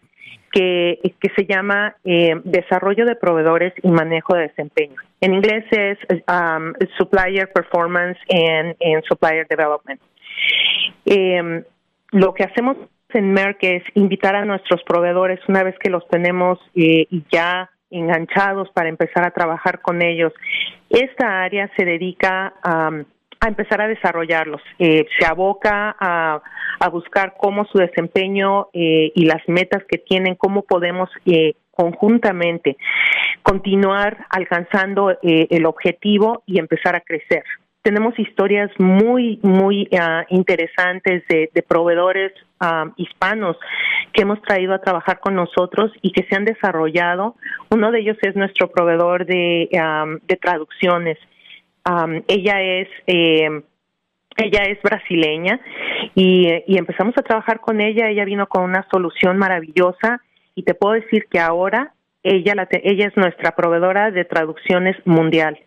que, 0.52 1.32
se 1.36 1.46
llama 1.46 1.96
eh, 2.04 2.40
Desarrollo 2.44 3.06
de 3.06 3.16
Proveedores 3.16 3.74
y 3.84 3.90
Manejo 3.90 4.36
de 4.36 4.48
Desempeño. 4.48 4.96
En 5.22 5.34
inglés 5.34 5.66
es 5.72 5.98
um, 6.12 6.74
Supplier 6.98 7.52
Performance 7.52 8.20
and, 8.30 8.76
Supplier 9.08 9.48
Development. 9.48 10.02
Eh, 11.06 11.64
lo 12.12 12.34
que 12.34 12.44
hacemos 12.44 12.78
en 13.14 13.34
Merck 13.34 13.64
es 13.64 13.84
invitar 13.96 14.36
a 14.36 14.46
nuestros 14.46 14.84
proveedores, 14.84 15.40
una 15.48 15.64
vez 15.64 15.76
que 15.80 15.90
los 15.90 16.08
tenemos 16.08 16.60
eh, 16.76 17.08
ya 17.32 17.70
enganchados 17.90 18.70
para 18.72 18.90
empezar 18.90 19.26
a 19.26 19.32
trabajar 19.32 19.82
con 19.82 20.02
ellos. 20.02 20.34
Esta 20.90 21.44
área 21.44 21.70
se 21.78 21.86
dedica 21.86 22.54
a... 22.64 23.04
a 23.40 23.48
empezar 23.48 23.82
a 23.82 23.88
desarrollarlos. 23.88 24.62
Eh, 24.80 25.06
se 25.18 25.26
aboca 25.26 25.96
a, 26.00 26.42
a, 26.80 26.90
buscar 26.90 27.36
cómo 27.38 27.66
su 27.66 27.78
desempeño 27.78 28.68
eh, 28.74 29.12
y 29.14 29.26
las 29.26 29.42
metas 29.48 29.84
que 29.88 29.98
tienen, 29.98 30.36
cómo 30.36 30.64
podemos 30.64 31.10
eh, 31.26 31.54
conjuntamente 31.72 32.78
continuar 33.44 34.26
alcanzando 34.30 35.12
eh, 35.12 35.48
el 35.52 35.66
objetivo 35.66 36.44
y 36.46 36.60
empezar 36.60 36.96
a 36.96 37.02
crecer. 37.02 37.44
Tenemos 37.82 38.20
historias 38.20 38.70
muy, 38.80 39.40
muy 39.44 39.88
uh, 39.94 40.26
interesantes 40.28 41.24
de, 41.30 41.50
de 41.54 41.62
proveedores 41.62 42.34
uh, 42.60 42.92
hispanos 42.98 43.56
que 44.12 44.24
hemos 44.24 44.42
traído 44.42 44.74
a 44.74 44.82
trabajar 44.82 45.22
con 45.22 45.36
nosotros 45.36 45.94
y 46.02 46.12
que 46.12 46.24
se 46.24 46.36
han 46.36 46.44
desarrollado. 46.44 47.36
Uno 47.70 47.92
de 47.92 48.02
ellos 48.02 48.18
es 48.24 48.36
nuestro 48.36 48.70
proveedor 48.70 49.26
de, 49.26 49.70
um, 49.72 50.20
de 50.28 50.36
traducciones 50.36 51.18
Um, 51.88 52.22
ella 52.28 52.62
es 52.62 52.90
eh, 53.08 53.64
ella 54.36 54.64
es 54.64 54.82
brasileña 54.82 55.60
y, 56.14 56.48
y, 56.68 56.78
empezamos 56.78 57.16
a 57.18 57.24
trabajar 57.24 57.60
con 57.60 57.82
ella. 57.82 58.10
Ella 58.10 58.26
vino 58.26 58.48
con 58.48 58.64
una 58.64 58.86
solución 58.92 59.38
maravillosa 59.38 60.22
y 60.54 60.64
te 60.64 60.76
puedo 60.76 60.94
decir 60.94 61.26
que 61.30 61.40
ahora 61.40 61.94
ella, 62.24 62.56
la 62.56 62.68
ella 62.72 63.08
es 63.08 63.16
nuestra 63.16 63.56
proveedora 63.56 64.12
de 64.12 64.26
traducciones 64.26 64.96
mundial. 65.06 65.58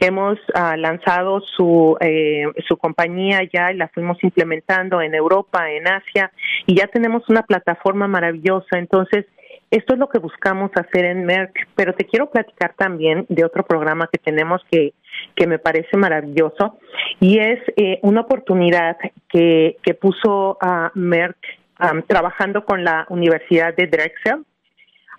Hemos 0.00 0.38
uh, 0.54 0.76
lanzado 0.76 1.40
su, 1.40 1.96
eh, 2.00 2.44
su 2.68 2.76
compañía 2.76 3.40
ya 3.52 3.72
y 3.72 3.76
la 3.76 3.88
fuimos 3.88 4.22
implementando 4.22 5.02
en 5.02 5.14
Europa, 5.14 5.70
en 5.70 5.88
Asia 5.88 6.30
y 6.66 6.76
ya 6.76 6.86
tenemos 6.86 7.28
una 7.28 7.42
plataforma 7.42 8.06
maravillosa. 8.06 8.78
Entonces, 8.78 9.26
esto 9.74 9.94
es 9.94 9.98
lo 9.98 10.08
que 10.08 10.20
buscamos 10.20 10.70
hacer 10.76 11.04
en 11.04 11.24
Merck, 11.24 11.66
pero 11.74 11.94
te 11.94 12.04
quiero 12.04 12.30
platicar 12.30 12.74
también 12.76 13.26
de 13.28 13.44
otro 13.44 13.64
programa 13.64 14.08
que 14.10 14.18
tenemos 14.18 14.62
que, 14.70 14.94
que 15.34 15.48
me 15.48 15.58
parece 15.58 15.96
maravilloso 15.96 16.78
y 17.18 17.38
es 17.40 17.58
eh, 17.76 17.98
una 18.02 18.20
oportunidad 18.20 18.96
que, 19.28 19.76
que 19.82 19.94
puso 19.94 20.58
a 20.60 20.92
Merck 20.94 21.36
um, 21.80 22.02
trabajando 22.02 22.64
con 22.64 22.84
la 22.84 23.04
Universidad 23.08 23.74
de 23.74 23.88
Drexel, 23.88 24.44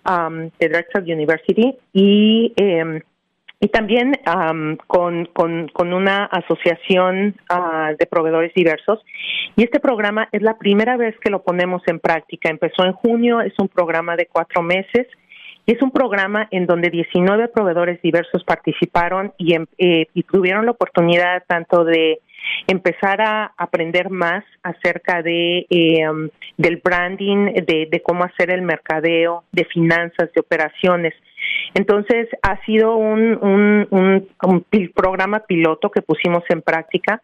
um, 0.10 0.50
de 0.58 0.70
Drexel 0.70 1.04
University, 1.04 1.76
y 1.92 2.54
eh, 2.56 3.02
y 3.60 3.68
también 3.70 4.14
um, 4.28 4.76
con, 4.88 5.26
con, 5.28 5.94
una 5.94 6.26
asociación 6.26 7.36
uh, 7.50 7.96
de 7.98 8.06
proveedores 8.06 8.54
diversos. 8.54 9.00
Y 9.56 9.64
este 9.64 9.80
programa 9.80 10.28
es 10.32 10.42
la 10.42 10.58
primera 10.58 10.98
vez 10.98 11.16
que 11.20 11.30
lo 11.30 11.44
ponemos 11.44 11.82
en 11.88 12.00
práctica. 12.00 12.50
Empezó 12.50 12.84
en 12.84 12.94
junio, 12.94 13.42
es 13.42 13.54
un 13.58 13.68
programa 13.68 14.16
de 14.16 14.28
cuatro 14.28 14.62
meses 14.62 15.08
Es 15.68 15.82
un 15.82 15.90
programa 15.90 16.48
en 16.52 16.68
donde 16.68 16.92
19 16.92 17.48
proveedores 17.48 18.00
diversos 18.04 18.44
participaron 18.44 19.34
y, 19.38 19.56
em, 19.56 19.66
eh, 19.80 20.06
y 20.14 20.22
tuvieron 20.22 20.66
la 20.66 20.72
oportunidad 20.72 21.44
tanto 21.48 21.84
de 21.84 22.20
empezar 22.68 23.22
a 23.22 23.54
aprender 23.58 24.10
más 24.10 24.44
acerca 24.64 25.22
de 25.22 25.66
eh, 25.70 26.10
um, 26.10 26.30
del 26.58 26.78
branding, 26.78 27.54
de, 27.54 28.02
cómo 28.04 28.24
hacer 28.24 28.52
el 28.52 28.62
mercadeo, 28.62 29.44
de 29.52 29.66
finanzas, 29.66 30.32
de 30.34 30.40
operaciones. 30.40 31.14
Entonces 31.74 32.28
ha 32.42 32.64
sido 32.66 32.96
un, 32.96 33.38
un, 33.92 34.28
programa 34.94 35.40
piloto 35.42 35.92
que 35.92 36.02
pusimos 36.02 36.44
en 36.50 36.62
práctica, 36.62 37.22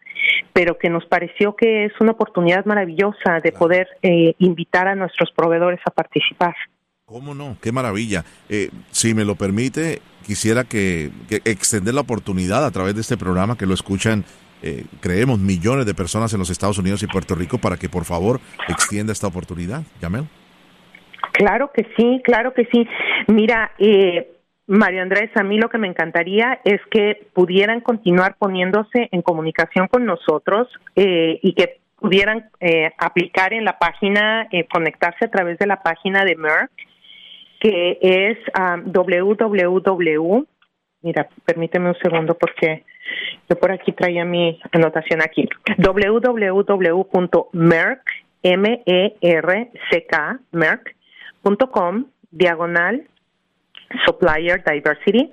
pero 0.52 0.78
que 0.78 0.90
nos 0.90 1.06
pareció 1.06 1.56
que 1.56 1.86
es 1.86 1.92
una 2.00 2.12
oportunidad 2.12 2.64
maravillosa 2.66 3.40
de 3.42 3.52
poder 3.52 3.88
eh, 4.02 4.34
invitar 4.38 4.86
a 4.86 4.94
nuestros 4.94 5.30
proveedores 5.32 5.80
a 5.86 5.90
participar. 5.90 6.54
¿Cómo 7.06 7.34
no? 7.34 7.56
Qué 7.60 7.72
maravilla. 7.72 8.24
Eh, 8.48 8.70
si 8.90 9.14
me 9.14 9.24
lo 9.24 9.34
permite, 9.34 10.00
quisiera 10.24 10.64
que, 10.64 11.10
que, 11.28 11.36
extender 11.44 11.94
la 11.94 12.02
oportunidad 12.02 12.64
a 12.64 12.70
través 12.70 12.94
de 12.94 13.00
este 13.00 13.16
programa 13.16 13.56
que 13.56 13.66
lo 13.66 13.74
escuchan 13.74 14.24
eh, 14.62 14.84
creemos, 15.00 15.38
millones 15.38 15.86
de 15.86 15.94
personas 15.94 16.32
en 16.32 16.38
los 16.38 16.50
Estados 16.50 16.78
Unidos 16.78 17.02
y 17.02 17.06
Puerto 17.06 17.34
Rico 17.34 17.58
para 17.58 17.76
que 17.76 17.88
por 17.88 18.04
favor 18.04 18.40
extienda 18.68 19.12
esta 19.12 19.26
oportunidad. 19.26 19.82
Yamel. 20.00 20.24
Claro 21.32 21.70
que 21.72 21.86
sí, 21.96 22.20
claro 22.24 22.52
que 22.54 22.66
sí. 22.66 22.86
Mira, 23.28 23.72
eh, 23.78 24.30
Mario 24.66 25.02
Andrés, 25.02 25.30
a 25.34 25.42
mí 25.42 25.58
lo 25.58 25.68
que 25.68 25.78
me 25.78 25.88
encantaría 25.88 26.60
es 26.64 26.80
que 26.90 27.26
pudieran 27.32 27.80
continuar 27.80 28.36
poniéndose 28.38 29.08
en 29.10 29.22
comunicación 29.22 29.88
con 29.88 30.04
nosotros 30.04 30.68
eh, 30.94 31.40
y 31.42 31.54
que 31.54 31.78
pudieran 31.96 32.50
eh, 32.60 32.92
aplicar 32.98 33.52
en 33.52 33.64
la 33.64 33.78
página, 33.78 34.48
conectarse 34.72 35.24
a 35.24 35.30
través 35.30 35.58
de 35.58 35.66
la 35.66 35.82
página 35.82 36.24
de 36.24 36.36
Merck, 36.36 36.70
que 37.60 37.98
es 38.00 38.38
um, 38.58 38.92
www. 38.92 40.46
Mira, 41.02 41.28
permíteme 41.44 41.88
un 41.88 41.96
segundo 41.96 42.34
porque 42.34 42.84
yo 43.48 43.58
por 43.58 43.72
aquí 43.72 43.92
traía 43.92 44.24
mi 44.24 44.60
anotación 44.70 45.20
aquí. 45.20 45.48
www.merck, 45.78 46.80
m 48.42 48.82
e 48.86 49.16
r 49.20 49.70
c 49.90 50.06
k 50.06 50.38
merck.com 50.52 52.04
diagonal 52.30 53.06
supplier 54.06 54.62
diversity. 54.64 55.32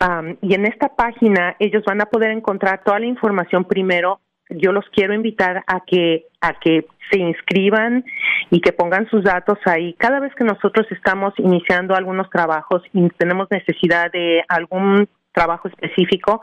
Um, 0.00 0.36
y 0.42 0.54
en 0.54 0.66
esta 0.66 0.94
página 0.94 1.56
ellos 1.58 1.82
van 1.84 2.00
a 2.00 2.06
poder 2.06 2.30
encontrar 2.30 2.82
toda 2.84 3.00
la 3.00 3.06
información 3.06 3.64
primero 3.64 4.20
yo 4.50 4.72
los 4.72 4.84
quiero 4.90 5.14
invitar 5.14 5.64
a 5.66 5.80
que 5.86 6.26
a 6.40 6.54
que 6.54 6.86
se 7.10 7.18
inscriban 7.18 8.04
y 8.50 8.60
que 8.60 8.72
pongan 8.72 9.08
sus 9.08 9.24
datos 9.24 9.58
ahí. 9.64 9.94
Cada 9.94 10.20
vez 10.20 10.34
que 10.34 10.44
nosotros 10.44 10.86
estamos 10.90 11.34
iniciando 11.38 11.94
algunos 11.94 12.28
trabajos 12.30 12.82
y 12.92 13.08
tenemos 13.10 13.48
necesidad 13.50 14.12
de 14.12 14.44
algún 14.48 15.08
trabajo 15.32 15.68
específico, 15.68 16.42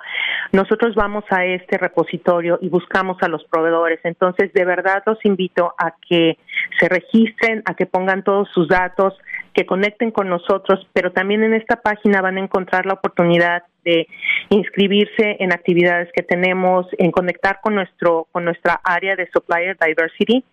nosotros 0.52 0.96
vamos 0.96 1.26
a 1.30 1.44
este 1.46 1.78
repositorio 1.78 2.58
y 2.62 2.70
buscamos 2.70 3.18
a 3.22 3.28
los 3.28 3.44
proveedores. 3.46 4.00
Entonces, 4.04 4.54
de 4.54 4.66
verdad 4.66 5.04
los 5.06 5.24
invito 5.26 5.74
a 5.78 5.94
que 6.08 6.38
se 6.80 6.88
registren, 6.88 7.62
a 7.66 7.74
que 7.74 7.86
pongan 7.86 8.24
todos 8.24 8.50
sus 8.54 8.68
datos, 8.68 9.14
que 9.56 9.66
conecten 9.66 10.12
con 10.12 10.30
nosotros, 10.30 10.86
pero 10.94 11.14
también 11.14 11.42
en 11.44 11.54
esta 11.54 11.82
página 11.82 12.22
van 12.22 12.38
a 12.38 12.42
encontrar 12.42 12.86
la 12.86 12.94
oportunidad 12.94 13.64
de 13.86 14.06
inscribirse 14.50 15.38
en 15.40 15.54
actividades 15.54 16.10
que 16.14 16.24
tenemos, 16.24 16.88
en 16.98 17.12
conectar 17.12 17.60
con 17.64 17.76
nuestro 17.76 18.28
con 18.32 18.44
nuestra 18.44 18.82
área 18.84 19.16
de 19.16 19.30
supplier 19.32 19.78
diversity 19.80 20.44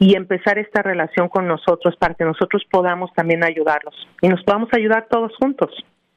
y 0.00 0.16
empezar 0.16 0.58
esta 0.58 0.82
relación 0.82 1.28
con 1.28 1.46
nosotros 1.46 1.94
para 1.96 2.14
que 2.14 2.24
nosotros 2.24 2.64
podamos 2.70 3.12
también 3.14 3.44
ayudarlos 3.44 3.94
y 4.20 4.28
nos 4.28 4.42
podamos 4.42 4.68
ayudar 4.72 5.06
todos 5.08 5.32
juntos. 5.36 5.70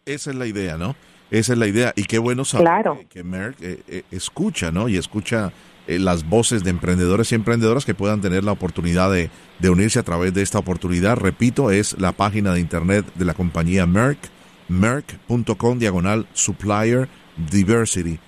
Esa 0.05 0.31
es 0.31 0.35
la 0.35 0.47
idea, 0.47 0.77
¿no? 0.77 0.95
Esa 1.29 1.53
es 1.53 1.59
la 1.59 1.67
idea. 1.67 1.93
Y 1.95 2.05
qué 2.05 2.17
bueno 2.17 2.43
saber 2.43 3.07
que, 3.07 3.23
Merck 3.23 3.61
eh, 3.61 3.79
eh, 3.87 4.03
escucha, 4.11 4.71
¿no? 4.71 4.89
Y 4.89 4.97
escucha 4.97 5.51
eh, 5.87 5.99
las 5.99 6.27
voces 6.27 6.63
de 6.63 6.69
emprendedores 6.69 7.31
y 7.31 7.35
emprendedoras 7.35 7.85
que 7.85 7.93
puedan 7.93 8.21
tener 8.21 8.43
la 8.43 8.51
oportunidad 8.51 9.11
de, 9.11 9.29
de, 9.59 9.69
unirse 9.69 9.99
a 9.99 10.03
través 10.03 10.33
de 10.33 10.41
esta 10.41 10.59
oportunidad. 10.59 11.17
Repito, 11.17 11.71
es 11.71 11.99
la 11.99 12.11
página 12.11 12.53
de 12.53 12.59
internet 12.59 13.05
de 13.15 13.25
la 13.25 13.33
compañía 13.33 13.85
Merck, 13.85 14.19
merck.com 14.67 15.79
diagonal 15.79 16.27
supplier 16.33 17.07
diversity. 17.49 18.19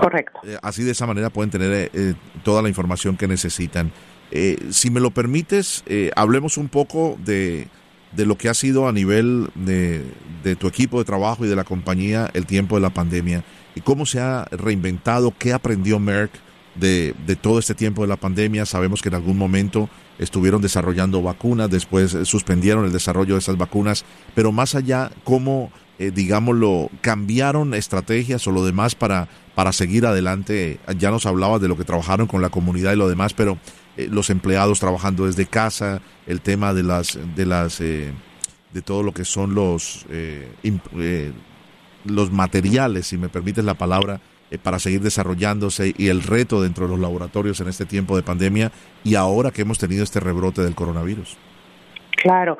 Correcto. 0.00 0.40
así 0.62 0.84
de 0.84 0.92
esa 0.92 1.06
manera 1.06 1.28
pueden 1.28 1.50
tener 1.50 1.90
toda 2.44 2.62
la 2.62 2.70
información 2.70 3.18
que 3.18 3.28
necesitan. 3.28 3.92
si 4.70 4.90
me 4.90 5.00
lo 5.00 5.10
permites, 5.10 5.84
hablemos 6.16 6.56
un 6.56 6.68
poco 6.68 7.18
de 7.22 7.68
de 8.16 8.26
lo 8.26 8.36
que 8.36 8.48
ha 8.48 8.54
sido 8.54 8.88
a 8.88 8.92
nivel 8.92 9.48
de, 9.54 10.04
tu 10.56 10.66
equipo 10.66 10.98
de 10.98 11.04
trabajo 11.04 11.44
y 11.44 11.48
de 11.48 11.56
la 11.56 11.64
compañía 11.64 12.30
el 12.34 12.46
tiempo 12.46 12.76
de 12.76 12.82
la 12.82 12.90
pandemia 12.90 13.44
y 13.74 13.80
cómo 13.80 14.06
se 14.06 14.20
ha 14.20 14.46
reinventado, 14.50 15.32
qué 15.36 15.52
aprendió 15.52 15.98
Merck 15.98 16.32
de, 16.74 17.14
todo 17.40 17.58
este 17.58 17.74
tiempo 17.74 18.02
de 18.02 18.08
la 18.08 18.16
pandemia. 18.16 18.66
Sabemos 18.66 19.02
que 19.02 19.08
en 19.08 19.16
algún 19.16 19.38
momento 19.38 19.88
estuvieron 20.18 20.62
desarrollando 20.62 21.22
vacunas, 21.22 21.70
después 21.70 22.16
suspendieron 22.24 22.84
el 22.84 22.92
desarrollo 22.92 23.34
de 23.34 23.40
esas 23.40 23.56
vacunas, 23.56 24.04
pero 24.34 24.52
más 24.52 24.74
allá, 24.74 25.10
cómo, 25.24 25.70
eh, 25.98 26.10
digámoslo, 26.14 26.90
cambiaron 27.00 27.74
estrategias 27.74 28.46
o 28.46 28.52
lo 28.52 28.64
demás 28.64 28.94
para, 28.94 29.28
para 29.54 29.72
seguir 29.72 30.06
adelante. 30.06 30.78
Ya 30.98 31.10
nos 31.10 31.26
hablabas 31.26 31.60
de 31.60 31.68
lo 31.68 31.76
que 31.76 31.84
trabajaron 31.84 32.26
con 32.26 32.42
la 32.42 32.50
comunidad 32.50 32.92
y 32.92 32.96
lo 32.96 33.08
demás, 33.08 33.34
pero 33.34 33.58
eh, 33.96 34.08
los 34.10 34.30
empleados 34.30 34.80
trabajando 34.80 35.26
desde 35.26 35.46
casa, 35.46 36.00
el 36.26 36.40
tema 36.40 36.74
de 36.74 36.82
las 36.82 37.18
de 37.36 37.46
las 37.46 37.80
eh, 37.80 38.12
de 38.72 38.82
todo 38.82 39.04
lo 39.04 39.12
que 39.12 39.24
son 39.24 39.54
los 39.54 40.04
eh, 40.10 41.32
los 42.04 42.32
materiales, 42.32 43.06
si 43.06 43.16
me 43.16 43.28
permites 43.28 43.64
la 43.64 43.74
palabra, 43.74 44.20
para 44.58 44.78
seguir 44.78 45.00
desarrollándose 45.00 45.92
y 45.96 46.08
el 46.08 46.22
reto 46.22 46.62
dentro 46.62 46.86
de 46.86 46.92
los 46.92 47.00
laboratorios 47.00 47.60
en 47.60 47.68
este 47.68 47.86
tiempo 47.86 48.16
de 48.16 48.22
pandemia 48.22 48.70
y 49.02 49.14
ahora 49.14 49.50
que 49.50 49.62
hemos 49.62 49.78
tenido 49.78 50.04
este 50.04 50.20
rebrote 50.20 50.62
del 50.62 50.74
coronavirus. 50.74 51.38
Claro. 52.22 52.58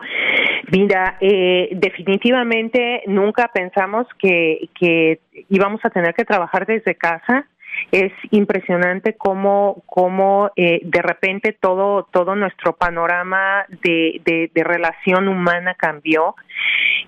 Mira, 0.71 1.19
definitivamente 1.21 3.03
nunca 3.07 3.51
pensamos 3.53 4.07
que, 4.19 4.69
que 4.79 5.21
íbamos 5.51 5.81
a 5.85 5.91
tener 5.91 6.15
que 6.15 6.25
trabajar 6.25 6.67
desde 6.67 6.95
casa 6.95 7.47
es 7.93 8.13
impresionante 8.31 9.15
cómo, 9.15 9.83
cómo 9.87 10.51
eh, 10.57 10.81
de 10.83 11.03
repente 11.03 11.53
todo, 11.53 12.05
todo 12.11 12.35
nuestro 12.35 12.75
panorama 12.75 13.67
de, 13.83 14.21
de, 14.25 14.65
relación 14.65 15.29
humana 15.29 15.75
cambió. 15.75 16.35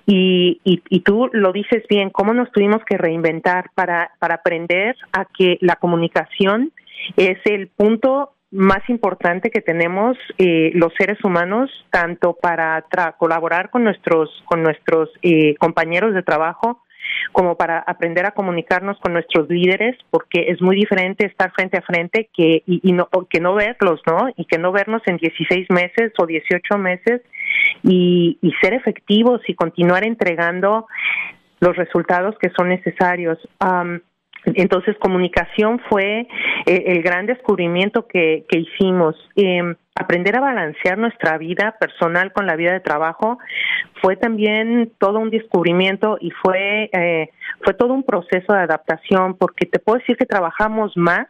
Y, 0.06 0.60
y, 0.64 0.82
y, 0.88 1.00
tú 1.00 1.30
lo 1.32 1.52
dices 1.52 1.84
bien, 1.88 2.10
cómo 2.10 2.34
nos 2.34 2.50
tuvimos 2.52 2.84
que 2.84 2.96
reinventar 2.96 3.70
para, 3.74 4.12
para 4.18 4.36
aprender 4.36 4.96
a 5.12 5.24
que 5.24 5.58
la 5.60 5.76
comunicación 5.76 6.72
es 7.16 7.38
el 7.44 7.68
punto 7.68 8.32
más 8.50 8.88
importante 8.88 9.50
que 9.50 9.60
tenemos 9.60 10.16
eh, 10.38 10.70
los 10.74 10.92
seres 10.98 11.22
humanos, 11.24 11.70
tanto 11.90 12.34
para 12.40 12.84
colaborar 13.18 13.70
con 13.70 13.84
nuestros, 13.84 14.30
con 14.46 14.62
nuestros 14.62 15.10
eh, 15.22 15.56
compañeros 15.56 16.14
de 16.14 16.22
trabajo, 16.22 16.82
como 17.32 17.56
para 17.56 17.78
aprender 17.78 18.26
a 18.26 18.32
comunicarnos 18.32 18.98
con 19.00 19.12
nuestros 19.12 19.48
líderes, 19.48 19.96
porque 20.10 20.46
es 20.48 20.60
muy 20.60 20.76
diferente 20.76 21.26
estar 21.26 21.52
frente 21.52 21.78
a 21.78 21.82
frente 21.82 22.28
que 22.34 22.62
y, 22.66 22.92
no 22.92 23.08
que 23.30 23.40
no 23.40 23.54
verlos, 23.54 24.00
¿no? 24.06 24.28
Y 24.36 24.44
que 24.46 24.58
no 24.58 24.72
vernos 24.72 25.02
en 25.06 25.16
16 25.16 25.70
meses 25.70 26.12
o 26.18 26.26
18 26.26 26.78
meses 26.78 27.22
y, 27.82 28.38
y 28.40 28.52
ser 28.60 28.74
efectivos 28.74 29.40
y 29.48 29.54
continuar 29.54 30.06
entregando 30.06 30.86
los 31.60 31.76
resultados 31.76 32.36
que 32.38 32.50
son 32.56 32.68
necesarios. 32.68 33.38
entonces, 34.44 34.96
comunicación 34.98 35.80
fue 35.88 36.28
eh, 36.66 36.84
el 36.86 37.02
gran 37.02 37.26
descubrimiento 37.26 38.06
que, 38.06 38.44
que 38.48 38.58
hicimos. 38.58 39.16
Eh, 39.36 39.74
aprender 39.96 40.36
a 40.36 40.40
balancear 40.40 40.98
nuestra 40.98 41.38
vida 41.38 41.74
personal 41.80 42.32
con 42.32 42.46
la 42.46 42.54
vida 42.54 42.72
de 42.72 42.80
trabajo 42.80 43.38
fue 44.02 44.16
también 44.16 44.92
todo 44.98 45.18
un 45.18 45.30
descubrimiento 45.30 46.18
y 46.20 46.30
fue 46.30 46.90
eh, 46.92 47.30
fue 47.64 47.72
todo 47.74 47.94
un 47.94 48.02
proceso 48.02 48.52
de 48.52 48.60
adaptación 48.60 49.36
porque 49.38 49.64
te 49.64 49.78
puedo 49.78 49.98
decir 49.98 50.18
que 50.18 50.26
trabajamos 50.26 50.92
más 50.96 51.26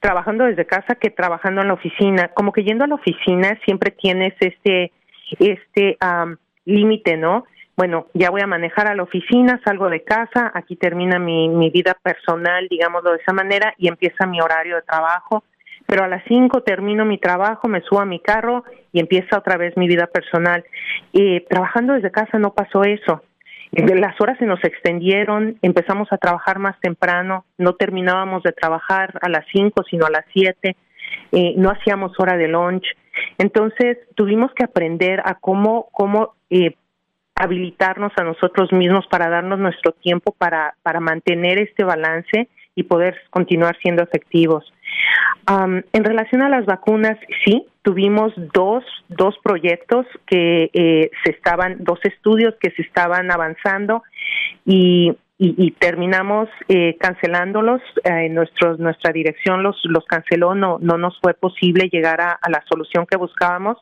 trabajando 0.00 0.44
desde 0.44 0.66
casa 0.66 0.96
que 0.96 1.08
trabajando 1.08 1.62
en 1.62 1.68
la 1.68 1.74
oficina 1.74 2.28
como 2.28 2.52
que 2.52 2.62
yendo 2.62 2.84
a 2.84 2.88
la 2.88 2.96
oficina 2.96 3.58
siempre 3.64 3.90
tienes 3.90 4.34
este 4.40 4.92
este 5.38 5.98
límite 6.64 7.16
no 7.16 7.44
bueno 7.76 8.06
ya 8.14 8.30
voy 8.30 8.40
a 8.40 8.46
manejar 8.46 8.88
a 8.88 8.94
la 8.94 9.02
oficina 9.02 9.60
salgo 9.64 9.88
de 9.88 10.02
casa 10.02 10.50
aquí 10.54 10.76
termina 10.76 11.18
mi 11.18 11.48
mi 11.48 11.70
vida 11.70 11.96
personal 12.02 12.66
digámoslo 12.68 13.12
de 13.12 13.18
esa 13.18 13.32
manera 13.32 13.74
y 13.78 13.88
empieza 13.88 14.26
mi 14.26 14.40
horario 14.40 14.76
de 14.76 14.82
trabajo 14.82 15.44
pero 15.88 16.04
a 16.04 16.08
las 16.08 16.22
5 16.28 16.60
termino 16.64 17.06
mi 17.06 17.16
trabajo, 17.16 17.66
me 17.66 17.80
subo 17.80 18.00
a 18.00 18.04
mi 18.04 18.20
carro 18.20 18.62
y 18.92 19.00
empieza 19.00 19.38
otra 19.38 19.56
vez 19.56 19.74
mi 19.78 19.88
vida 19.88 20.06
personal. 20.06 20.62
Y 21.12 21.40
trabajando 21.40 21.94
desde 21.94 22.10
casa 22.10 22.38
no 22.38 22.52
pasó 22.52 22.84
eso. 22.84 23.22
Las 23.72 24.20
horas 24.20 24.36
se 24.38 24.44
nos 24.44 24.62
extendieron, 24.64 25.56
empezamos 25.62 26.12
a 26.12 26.18
trabajar 26.18 26.58
más 26.58 26.78
temprano, 26.80 27.46
no 27.56 27.72
terminábamos 27.72 28.42
de 28.42 28.52
trabajar 28.52 29.18
a 29.22 29.30
las 29.30 29.46
5, 29.50 29.82
sino 29.88 30.04
a 30.04 30.10
las 30.10 30.26
7, 30.34 30.76
eh, 31.32 31.54
no 31.56 31.70
hacíamos 31.70 32.12
hora 32.18 32.36
de 32.36 32.48
lunch. 32.48 32.84
Entonces 33.38 33.98
tuvimos 34.14 34.52
que 34.54 34.64
aprender 34.64 35.20
a 35.24 35.34
cómo, 35.34 35.88
cómo 35.92 36.34
eh, 36.50 36.74
habilitarnos 37.34 38.12
a 38.16 38.24
nosotros 38.24 38.72
mismos 38.72 39.06
para 39.06 39.28
darnos 39.28 39.58
nuestro 39.58 39.92
tiempo 39.92 40.34
para, 40.36 40.74
para 40.82 41.00
mantener 41.00 41.58
este 41.58 41.84
balance 41.84 42.48
y 42.74 42.82
poder 42.82 43.16
continuar 43.30 43.76
siendo 43.80 44.02
efectivos. 44.02 44.72
en 45.48 46.04
relación 46.04 46.42
a 46.42 46.48
las 46.48 46.66
vacunas, 46.66 47.16
sí, 47.44 47.66
tuvimos 47.82 48.32
dos, 48.54 48.84
dos 49.08 49.34
proyectos 49.42 50.06
que 50.26 50.70
eh, 50.72 51.10
se 51.24 51.30
estaban, 51.30 51.76
dos 51.80 51.98
estudios 52.04 52.54
que 52.60 52.70
se 52.72 52.82
estaban 52.82 53.30
avanzando 53.30 54.02
y, 54.64 55.16
y, 55.40 55.70
terminamos 55.72 56.48
eh, 56.68 56.96
cancelándolos. 56.98 57.80
Eh, 58.02 58.28
nuestros, 58.28 58.78
nuestra 58.80 59.12
dirección 59.12 59.62
los, 59.62 59.80
los 59.84 60.04
canceló, 60.04 60.54
no, 60.54 60.78
no 60.80 60.98
nos 60.98 61.18
fue 61.20 61.34
posible 61.34 61.88
llegar 61.92 62.20
a, 62.20 62.32
a 62.32 62.50
la 62.50 62.62
solución 62.68 63.06
que 63.06 63.16
buscábamos 63.16 63.78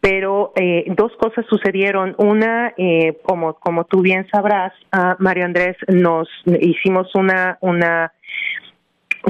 pero 0.00 0.52
eh, 0.56 0.84
dos 0.96 1.12
cosas 1.18 1.44
sucedieron. 1.48 2.14
Una, 2.18 2.72
eh, 2.76 3.18
como, 3.22 3.54
como 3.54 3.84
tú 3.84 4.00
bien 4.00 4.26
sabrás, 4.30 4.72
uh, 4.96 5.14
Mario 5.18 5.44
Andrés, 5.44 5.76
nos 5.88 6.28
hicimos 6.46 7.14
una, 7.14 7.58
una 7.60 8.12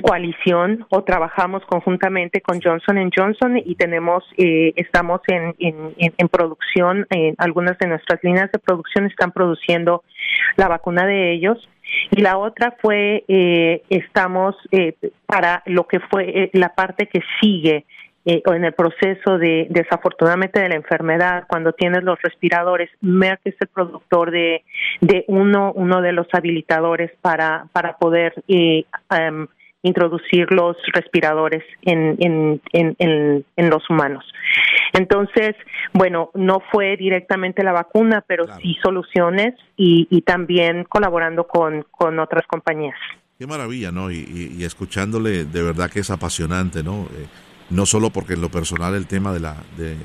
coalición 0.03 0.87
o 0.89 1.03
trabajamos 1.03 1.65
conjuntamente 1.67 2.41
con 2.41 2.61
Johnson 2.61 3.11
Johnson 3.15 3.57
y 3.57 3.75
tenemos 3.75 4.25
eh, 4.37 4.73
estamos 4.77 5.21
en, 5.29 5.55
en, 5.59 6.29
producción 6.29 7.07
en 7.11 7.35
algunas 7.39 7.79
de 7.79 7.89
nuestras 7.89 8.23
líneas 8.23 8.51
de 8.53 8.59
producción 8.59 9.07
están 9.07 9.33
produciendo 9.33 10.05
la 10.57 10.69
vacuna 10.69 11.07
de 11.07 11.33
ellos. 11.33 11.69
Y 12.13 12.21
la 12.21 12.39
otra 12.39 12.77
fue 12.81 13.25
eh, 13.27 13.83
estamos 13.91 14.55
eh, 14.71 14.95
para 15.27 15.63
lo 15.67 15.89
que 15.89 15.99
fue 15.99 16.45
eh, 16.45 16.51
la 16.53 16.75
parte 16.75 17.07
que 17.07 17.21
sigue 17.41 17.85
eh, 18.27 18.43
o 18.47 18.53
en 18.53 18.67
el 18.67 18.75
proceso 18.75 19.39
de 19.39 19.67
desafortunadamente 19.71 20.61
de 20.61 20.69
la 20.69 20.75
enfermedad 20.75 21.45
cuando 21.49 21.73
tienes 21.73 22.03
los 22.05 22.21
respiradores 22.21 22.91
Merck 23.01 23.41
es 23.45 23.55
el 23.61 23.69
productor 23.69 24.31
de 24.31 24.63
de 25.01 25.25
uno 25.27 25.73
uno 25.73 26.03
de 26.03 26.13
los 26.13 26.27
habilitadores 26.33 27.11
para 27.23 27.65
para 27.73 27.97
poder 27.97 28.35
eh, 28.47 28.85
um, 29.11 29.47
introducir 29.83 30.51
los 30.53 30.77
respiradores 30.93 31.65
en, 31.83 32.17
en, 32.21 32.61
en, 32.73 33.45
en, 33.57 33.71
los 33.71 33.89
humanos. 33.89 34.25
Entonces, 34.93 35.57
bueno, 35.93 36.31
no 36.35 36.63
fue 36.71 36.97
directamente 36.97 37.63
la 37.63 37.73
vacuna, 37.73 38.23
pero 38.27 38.45
sí 38.59 38.77
soluciones 38.83 39.55
y, 39.77 40.07
y 40.11 40.23
también 40.23 40.85
colaborando 40.85 41.47
con, 41.47 41.87
con 41.91 42.19
otras 42.19 42.47
compañías. 42.47 42.99
Qué 43.39 43.47
maravilla, 43.47 43.91
¿no? 43.91 44.11
Y, 44.11 44.55
y, 44.59 44.65
escuchándole, 44.65 45.47
de 45.47 45.63
verdad 45.63 45.91
que 45.91 46.01
es 46.01 46.11
apasionante, 46.11 46.83
¿no? 46.83 47.05
Eh, 47.05 47.27
no 47.71 47.87
solo 47.87 48.11
porque 48.11 48.35
en 48.35 48.43
lo 48.43 48.51
personal 48.51 48.95
el 48.95 49.07
tema 49.07 49.33
de 49.33 49.41
la, 49.41 49.57
de, 49.79 49.97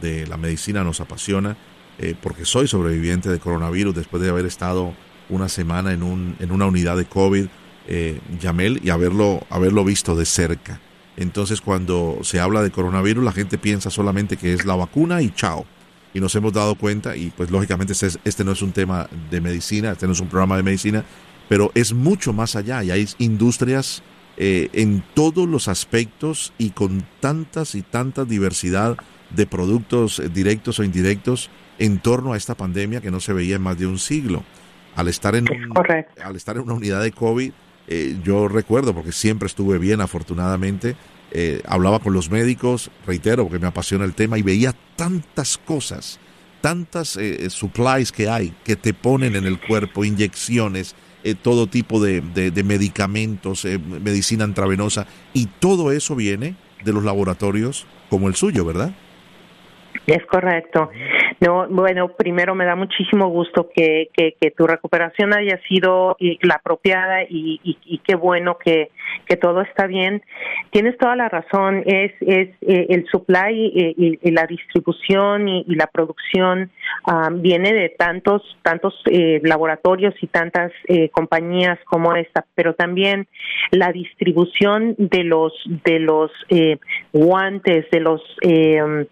de 0.00 0.26
la 0.28 0.36
medicina 0.36 0.84
nos 0.84 1.00
apasiona, 1.00 1.56
eh, 1.98 2.14
porque 2.22 2.44
soy 2.44 2.68
sobreviviente 2.68 3.28
de 3.28 3.40
coronavirus 3.40 3.94
después 3.94 4.22
de 4.22 4.28
haber 4.28 4.46
estado 4.46 4.92
una 5.28 5.48
semana 5.48 5.92
en, 5.92 6.02
un, 6.02 6.36
en 6.38 6.52
una 6.52 6.66
unidad 6.66 6.96
de 6.96 7.06
COVID, 7.06 7.46
eh, 7.86 8.20
Yamel, 8.40 8.80
y 8.82 8.90
haberlo, 8.90 9.46
haberlo 9.50 9.84
visto 9.84 10.16
de 10.16 10.24
cerca. 10.24 10.80
Entonces 11.16 11.60
cuando 11.60 12.18
se 12.22 12.40
habla 12.40 12.62
de 12.62 12.70
coronavirus 12.70 13.24
la 13.24 13.32
gente 13.32 13.58
piensa 13.58 13.90
solamente 13.90 14.36
que 14.36 14.52
es 14.52 14.64
la 14.64 14.76
vacuna 14.76 15.22
y 15.22 15.30
chao. 15.30 15.64
Y 16.12 16.20
nos 16.20 16.34
hemos 16.34 16.52
dado 16.52 16.76
cuenta, 16.76 17.14
y 17.14 17.30
pues 17.30 17.50
lógicamente 17.50 17.92
este, 17.92 18.08
este 18.24 18.42
no 18.42 18.52
es 18.52 18.62
un 18.62 18.72
tema 18.72 19.06
de 19.30 19.40
medicina, 19.40 19.92
este 19.92 20.06
no 20.06 20.12
es 20.12 20.20
un 20.20 20.28
programa 20.28 20.56
de 20.56 20.62
medicina, 20.62 21.04
pero 21.48 21.70
es 21.74 21.92
mucho 21.92 22.32
más 22.32 22.56
allá 22.56 22.82
y 22.82 22.90
hay 22.90 23.06
industrias 23.18 24.02
eh, 24.38 24.68
en 24.72 25.02
todos 25.14 25.48
los 25.48 25.68
aspectos 25.68 26.52
y 26.58 26.70
con 26.70 27.06
tantas 27.20 27.74
y 27.74 27.82
tanta 27.82 28.24
diversidad 28.24 28.96
de 29.30 29.46
productos 29.46 30.18
eh, 30.18 30.28
directos 30.28 30.78
o 30.78 30.84
indirectos 30.84 31.50
en 31.78 31.98
torno 31.98 32.32
a 32.32 32.36
esta 32.36 32.54
pandemia 32.54 33.00
que 33.00 33.10
no 33.10 33.20
se 33.20 33.32
veía 33.32 33.56
en 33.56 33.62
más 33.62 33.78
de 33.78 33.86
un 33.86 33.98
siglo. 33.98 34.42
Al 34.94 35.08
estar 35.08 35.36
en, 35.36 35.46
al 36.22 36.36
estar 36.36 36.56
en 36.56 36.62
una 36.62 36.74
unidad 36.74 37.02
de 37.02 37.12
COVID, 37.12 37.52
eh, 37.88 38.16
yo 38.22 38.48
recuerdo, 38.48 38.94
porque 38.94 39.12
siempre 39.12 39.46
estuve 39.46 39.78
bien 39.78 40.00
afortunadamente, 40.00 40.96
eh, 41.30 41.60
hablaba 41.66 41.98
con 41.98 42.12
los 42.12 42.30
médicos, 42.30 42.90
reitero, 43.06 43.44
porque 43.44 43.58
me 43.58 43.66
apasiona 43.66 44.04
el 44.04 44.14
tema, 44.14 44.38
y 44.38 44.42
veía 44.42 44.74
tantas 44.96 45.58
cosas, 45.58 46.18
tantas 46.60 47.16
eh, 47.16 47.48
supplies 47.50 48.12
que 48.12 48.28
hay, 48.28 48.54
que 48.64 48.76
te 48.76 48.94
ponen 48.94 49.36
en 49.36 49.44
el 49.44 49.60
cuerpo, 49.60 50.04
inyecciones, 50.04 50.94
todo 51.42 51.66
tipo 51.66 52.00
de, 52.00 52.20
de 52.20 52.62
medicamentos, 52.62 53.64
medicina 53.64 54.44
intravenosa, 54.44 55.08
y 55.34 55.46
todo 55.46 55.90
eso 55.90 56.14
viene 56.14 56.54
de 56.84 56.92
los 56.92 57.02
laboratorios 57.02 57.84
como 58.08 58.28
el 58.28 58.36
suyo, 58.36 58.64
¿verdad? 58.64 58.94
Es 60.06 60.24
correcto. 60.26 60.88
No, 61.40 61.66
bueno, 61.68 62.08
primero 62.08 62.54
me 62.54 62.64
da 62.64 62.74
muchísimo 62.74 63.28
gusto 63.28 63.68
que, 63.74 64.08
que, 64.14 64.50
tu 64.56 64.66
recuperación 64.66 65.34
haya 65.34 65.60
sido 65.68 66.16
la 66.40 66.54
apropiada 66.54 67.24
y, 67.24 67.60
y, 67.62 67.98
qué 67.98 68.14
bueno 68.14 68.56
que, 68.56 68.90
que 69.26 69.36
todo 69.36 69.60
está 69.60 69.86
bien. 69.86 70.22
Tienes 70.70 70.96
toda 70.96 71.14
la 71.14 71.28
razón, 71.28 71.82
es, 71.84 72.12
es 72.20 72.48
eh, 72.62 72.86
el 72.88 73.06
supply 73.10 73.72
eh, 73.76 74.18
y, 74.22 74.30
la 74.30 74.46
distribución 74.46 75.48
y, 75.48 75.64
la 75.76 75.88
producción 75.88 76.70
um, 77.06 77.42
viene 77.42 77.74
de 77.74 77.90
tantos, 77.90 78.42
tantos 78.62 78.94
eh, 79.10 79.40
laboratorios 79.42 80.14
y 80.22 80.28
tantas 80.28 80.72
eh, 80.88 81.10
compañías 81.10 81.78
como 81.84 82.14
esta, 82.14 82.46
pero 82.54 82.74
también 82.74 83.26
la 83.72 83.92
distribución 83.92 84.94
de 84.96 85.24
los, 85.24 85.52
de 85.84 85.98
los 85.98 86.30
eh, 86.48 86.78
guantes, 87.12 87.90
de 87.90 88.00
los 88.00 88.22
eh, 88.40 89.06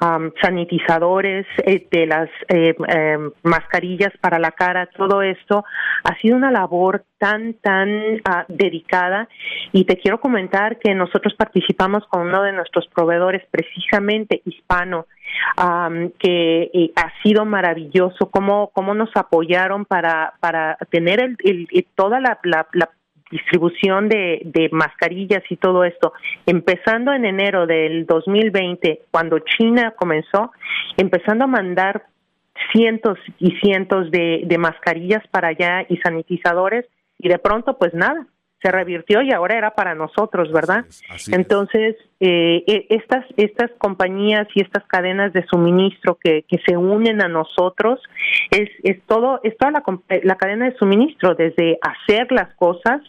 um, 0.00 0.30
sanitizadores, 0.40 1.46
eh, 1.64 1.86
de 1.90 2.06
las 2.06 2.28
eh, 2.48 2.74
eh, 2.88 3.18
mascarillas 3.42 4.12
para 4.20 4.38
la 4.38 4.52
cara, 4.52 4.86
todo 4.86 5.22
esto 5.22 5.64
ha 6.04 6.16
sido 6.20 6.36
una 6.36 6.50
labor 6.50 7.04
tan, 7.18 7.54
tan 7.54 7.88
uh, 7.88 8.44
dedicada. 8.48 9.28
Y 9.72 9.84
te 9.84 9.96
quiero 9.96 10.20
comentar 10.20 10.78
que 10.78 10.94
nosotros 10.94 11.34
participamos 11.34 12.06
con 12.08 12.22
uno 12.28 12.42
de 12.42 12.52
nuestros 12.52 12.86
proveedores 12.88 13.42
precisamente 13.50 14.42
hispano, 14.44 15.06
um, 15.58 16.10
que 16.18 16.70
eh, 16.72 16.92
ha 16.96 17.10
sido 17.22 17.44
maravilloso 17.44 18.30
cómo, 18.30 18.70
cómo 18.72 18.94
nos 18.94 19.10
apoyaron 19.14 19.84
para, 19.84 20.34
para 20.40 20.76
tener 20.90 21.20
el, 21.20 21.36
el, 21.42 21.86
toda 21.94 22.20
la, 22.20 22.38
la, 22.42 22.66
la 22.72 22.90
distribución 23.30 24.08
de, 24.08 24.40
de 24.44 24.68
mascarillas 24.72 25.42
y 25.50 25.56
todo 25.56 25.84
esto, 25.84 26.12
empezando 26.46 27.12
en 27.12 27.24
enero 27.24 27.66
del 27.66 28.06
2020, 28.06 29.02
cuando 29.10 29.38
China 29.40 29.94
comenzó, 29.96 30.52
empezando 30.96 31.44
a 31.44 31.48
mandar 31.48 32.04
cientos 32.72 33.18
y 33.38 33.52
cientos 33.58 34.10
de, 34.10 34.42
de 34.44 34.58
mascarillas 34.58 35.26
para 35.28 35.48
allá 35.48 35.84
y 35.88 35.96
sanitizadores, 35.98 36.86
y 37.18 37.28
de 37.28 37.38
pronto, 37.38 37.78
pues 37.78 37.94
nada, 37.94 38.26
se 38.62 38.70
revirtió 38.70 39.22
y 39.22 39.32
ahora 39.32 39.56
era 39.56 39.74
para 39.74 39.94
nosotros, 39.94 40.50
¿verdad? 40.52 40.84
Así 40.88 41.04
es, 41.04 41.10
así 41.10 41.34
Entonces, 41.34 41.96
eh, 42.20 42.64
e, 42.66 42.86
estas, 42.90 43.24
estas 43.36 43.70
compañías 43.78 44.46
y 44.54 44.62
estas 44.62 44.84
cadenas 44.86 45.32
de 45.32 45.44
suministro 45.46 46.18
que, 46.22 46.44
que 46.48 46.58
se 46.66 46.76
unen 46.76 47.22
a 47.22 47.28
nosotros, 47.28 48.00
es, 48.50 48.70
es 48.82 49.02
todo, 49.06 49.40
es 49.42 49.56
toda 49.58 49.72
la, 49.72 49.84
la 50.22 50.36
cadena 50.36 50.66
de 50.66 50.76
suministro, 50.76 51.34
desde 51.34 51.78
hacer 51.82 52.32
las 52.32 52.54
cosas, 52.56 53.02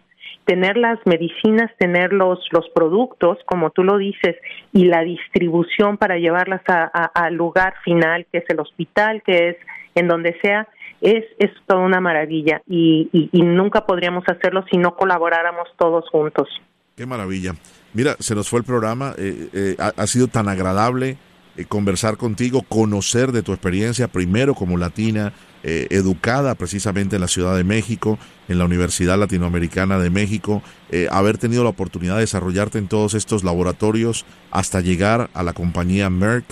tener 0.48 0.78
las 0.78 0.98
medicinas, 1.06 1.70
tener 1.78 2.14
los, 2.14 2.40
los 2.52 2.68
productos, 2.74 3.38
como 3.46 3.70
tú 3.70 3.84
lo 3.84 3.98
dices, 3.98 4.38
y 4.72 4.86
la 4.86 5.02
distribución 5.02 5.98
para 5.98 6.18
llevarlas 6.18 6.62
al 6.66 7.36
lugar 7.36 7.76
final, 7.84 8.26
que 8.32 8.40
es 8.40 8.46
el 8.48 8.62
hospital, 8.62 9.22
que 9.24 9.50
es 9.50 9.58
en 9.94 10.08
donde 10.08 10.40
sea, 10.42 10.68
es, 11.02 11.26
es 11.38 11.52
toda 11.68 11.82
una 11.82 12.00
maravilla 12.00 12.62
y, 12.66 13.10
nunca 13.34 13.86
podríamos 13.86 14.24
hacerlo 14.28 14.64
si 14.72 14.78
no 14.78 14.96
colaboráramos 14.96 15.68
todos 15.78 16.10
juntos. 16.10 16.48
Qué 16.96 17.06
maravilla. 17.06 17.54
Mira, 17.94 18.16
se 18.20 18.34
nos 18.34 18.50
fue 18.50 18.60
el 18.60 18.66
programa, 18.66 19.14
eh, 19.18 19.50
eh, 19.54 19.76
ha, 19.80 19.94
ha, 19.96 20.08
sido 20.08 20.28
tan 20.28 20.48
agradable 20.48 21.18
eh, 21.58 21.66
conversar 21.66 22.18
contigo, 22.18 22.64
conocer 22.68 23.32
de 23.32 23.44
tu 23.44 23.52
experiencia, 23.52 24.08
primero 24.08 24.54
como 24.54 24.78
latina, 24.78 25.34
eh, 25.64 25.88
educada 25.90 26.56
precisamente 26.56 27.16
en 27.16 27.22
la 27.22 27.28
Ciudad 27.28 27.56
de 27.56 27.64
México, 27.64 28.20
en 28.48 28.58
la 28.58 28.66
Universidad 28.66 29.18
Latinoamericana 29.18 30.00
de 30.00 30.10
México, 30.10 30.62
eh, 30.92 31.08
haber 31.12 31.38
tenido 31.38 31.64
la 31.64 31.70
oportunidad 31.70 32.16
de 32.16 32.22
desarrollarte 32.22 32.78
en 32.78 32.88
todos 32.88 33.14
estos 33.14 33.44
laboratorios 33.44 34.26
hasta 34.52 34.82
llegar 34.82 35.30
a 35.34 35.44
la 35.44 35.54
compañía 35.54 36.10
Merck 36.10 36.46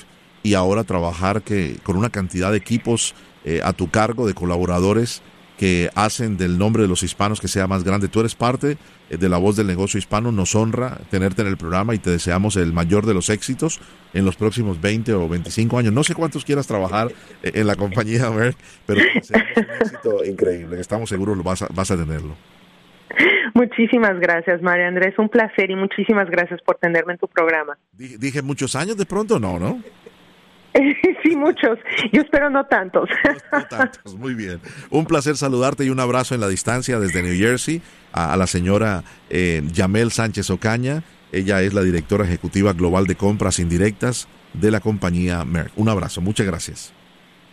y 0.44 0.54
ahora 0.54 0.84
trabajar 0.84 1.42
que, 1.42 1.78
con 1.84 1.98
una 1.98 2.10
cantidad 2.10 2.52
de 2.52 2.58
equipos 2.58 3.16
eh, 3.46 3.62
a 3.64 3.74
tu 3.74 3.90
cargo, 3.90 4.28
de 4.28 4.34
colaboradores 4.34 5.22
que 5.58 5.90
hacen 5.96 6.38
del 6.38 6.58
nombre 6.58 6.84
de 6.84 6.90
los 6.90 7.04
hispanos 7.04 7.40
que 7.40 7.48
sea 7.48 7.68
más 7.68 7.84
grande. 7.84 8.08
Tú 8.08 8.20
eres 8.20 8.36
parte 8.36 8.78
eh, 9.10 9.18
de 9.18 9.30
la 9.30 9.38
voz 9.38 9.56
del 9.56 9.68
negocio 9.68 9.98
hispano, 9.98 10.32
nos 10.32 10.56
honra 10.56 10.98
tenerte 11.10 11.42
en 11.42 11.48
el 11.48 11.58
programa 11.58 11.96
y 11.96 12.00
te 12.00 12.10
deseamos 12.10 12.56
el 12.58 12.74
mayor 12.74 13.06
de 13.06 13.14
los 13.14 13.30
éxitos 13.30 13.80
en 14.14 14.26
los 14.26 14.36
próximos 14.36 14.82
20 14.82 15.14
o 15.14 15.30
25 15.30 15.78
años. 15.78 15.94
No 15.94 16.04
sé 16.04 16.14
cuántos 16.14 16.46
quieras 16.46 16.68
trabajar 16.68 17.12
eh, 17.44 17.52
en 17.56 17.68
la 17.68 17.76
compañía 17.76 18.30
Merck, 18.32 18.58
pero 18.86 19.02
deseamos 19.14 19.58
un 19.58 19.64
éxito 19.82 20.26
increíble, 20.26 20.80
estamos 20.80 21.10
seguros 21.10 21.42
vas 21.44 21.62
a, 21.62 21.68
vas 21.74 21.92
a 21.92 21.98
tenerlo. 21.98 22.36
Muchísimas 23.54 24.20
gracias, 24.20 24.62
María 24.62 24.88
Andrés. 24.88 25.18
Un 25.18 25.30
placer 25.30 25.72
y 25.72 25.76
muchísimas 25.76 26.30
gracias 26.30 26.62
por 26.62 26.76
tenerme 26.78 27.14
en 27.14 27.20
tu 27.20 27.28
programa. 27.28 27.78
Dije, 27.94 28.18
dije 28.18 28.42
muchos 28.42 28.76
años 28.76 28.98
de 28.98 29.06
pronto, 29.06 29.40
no, 29.40 29.58
¿no? 29.60 29.82
sí, 31.24 31.36
muchos. 31.36 31.80
Yo 32.12 32.22
espero 32.22 32.50
no 32.50 32.66
tantos. 32.66 33.10
No, 33.52 33.66
tantos, 33.68 34.16
muy 34.16 34.34
bien. 34.34 34.60
Un 34.90 35.06
placer 35.06 35.38
saludarte 35.38 35.86
y 35.86 35.90
un 35.90 36.00
abrazo 36.00 36.36
en 36.36 36.42
la 36.42 36.48
distancia 36.48 37.00
desde 37.00 37.24
New 37.24 37.38
Jersey 37.38 37.82
a, 38.12 38.36
la 38.36 38.48
señora 38.48 39.04
eh, 39.30 39.62
Yamel 39.72 40.12
Sánchez 40.12 40.50
Ocaña. 40.50 41.04
Ella 41.32 41.62
es 41.62 41.74
la 41.74 41.82
directora 41.82 42.26
ejecutiva 42.26 42.74
global 42.74 43.08
de 43.08 43.16
compras 43.16 43.60
indirectas 43.60 44.28
de 44.54 44.72
la 44.72 44.80
compañía 44.80 45.44
Merck. 45.46 45.72
Un 45.76 45.90
abrazo, 45.90 46.22
muchas 46.22 46.46
gracias. 46.46 46.94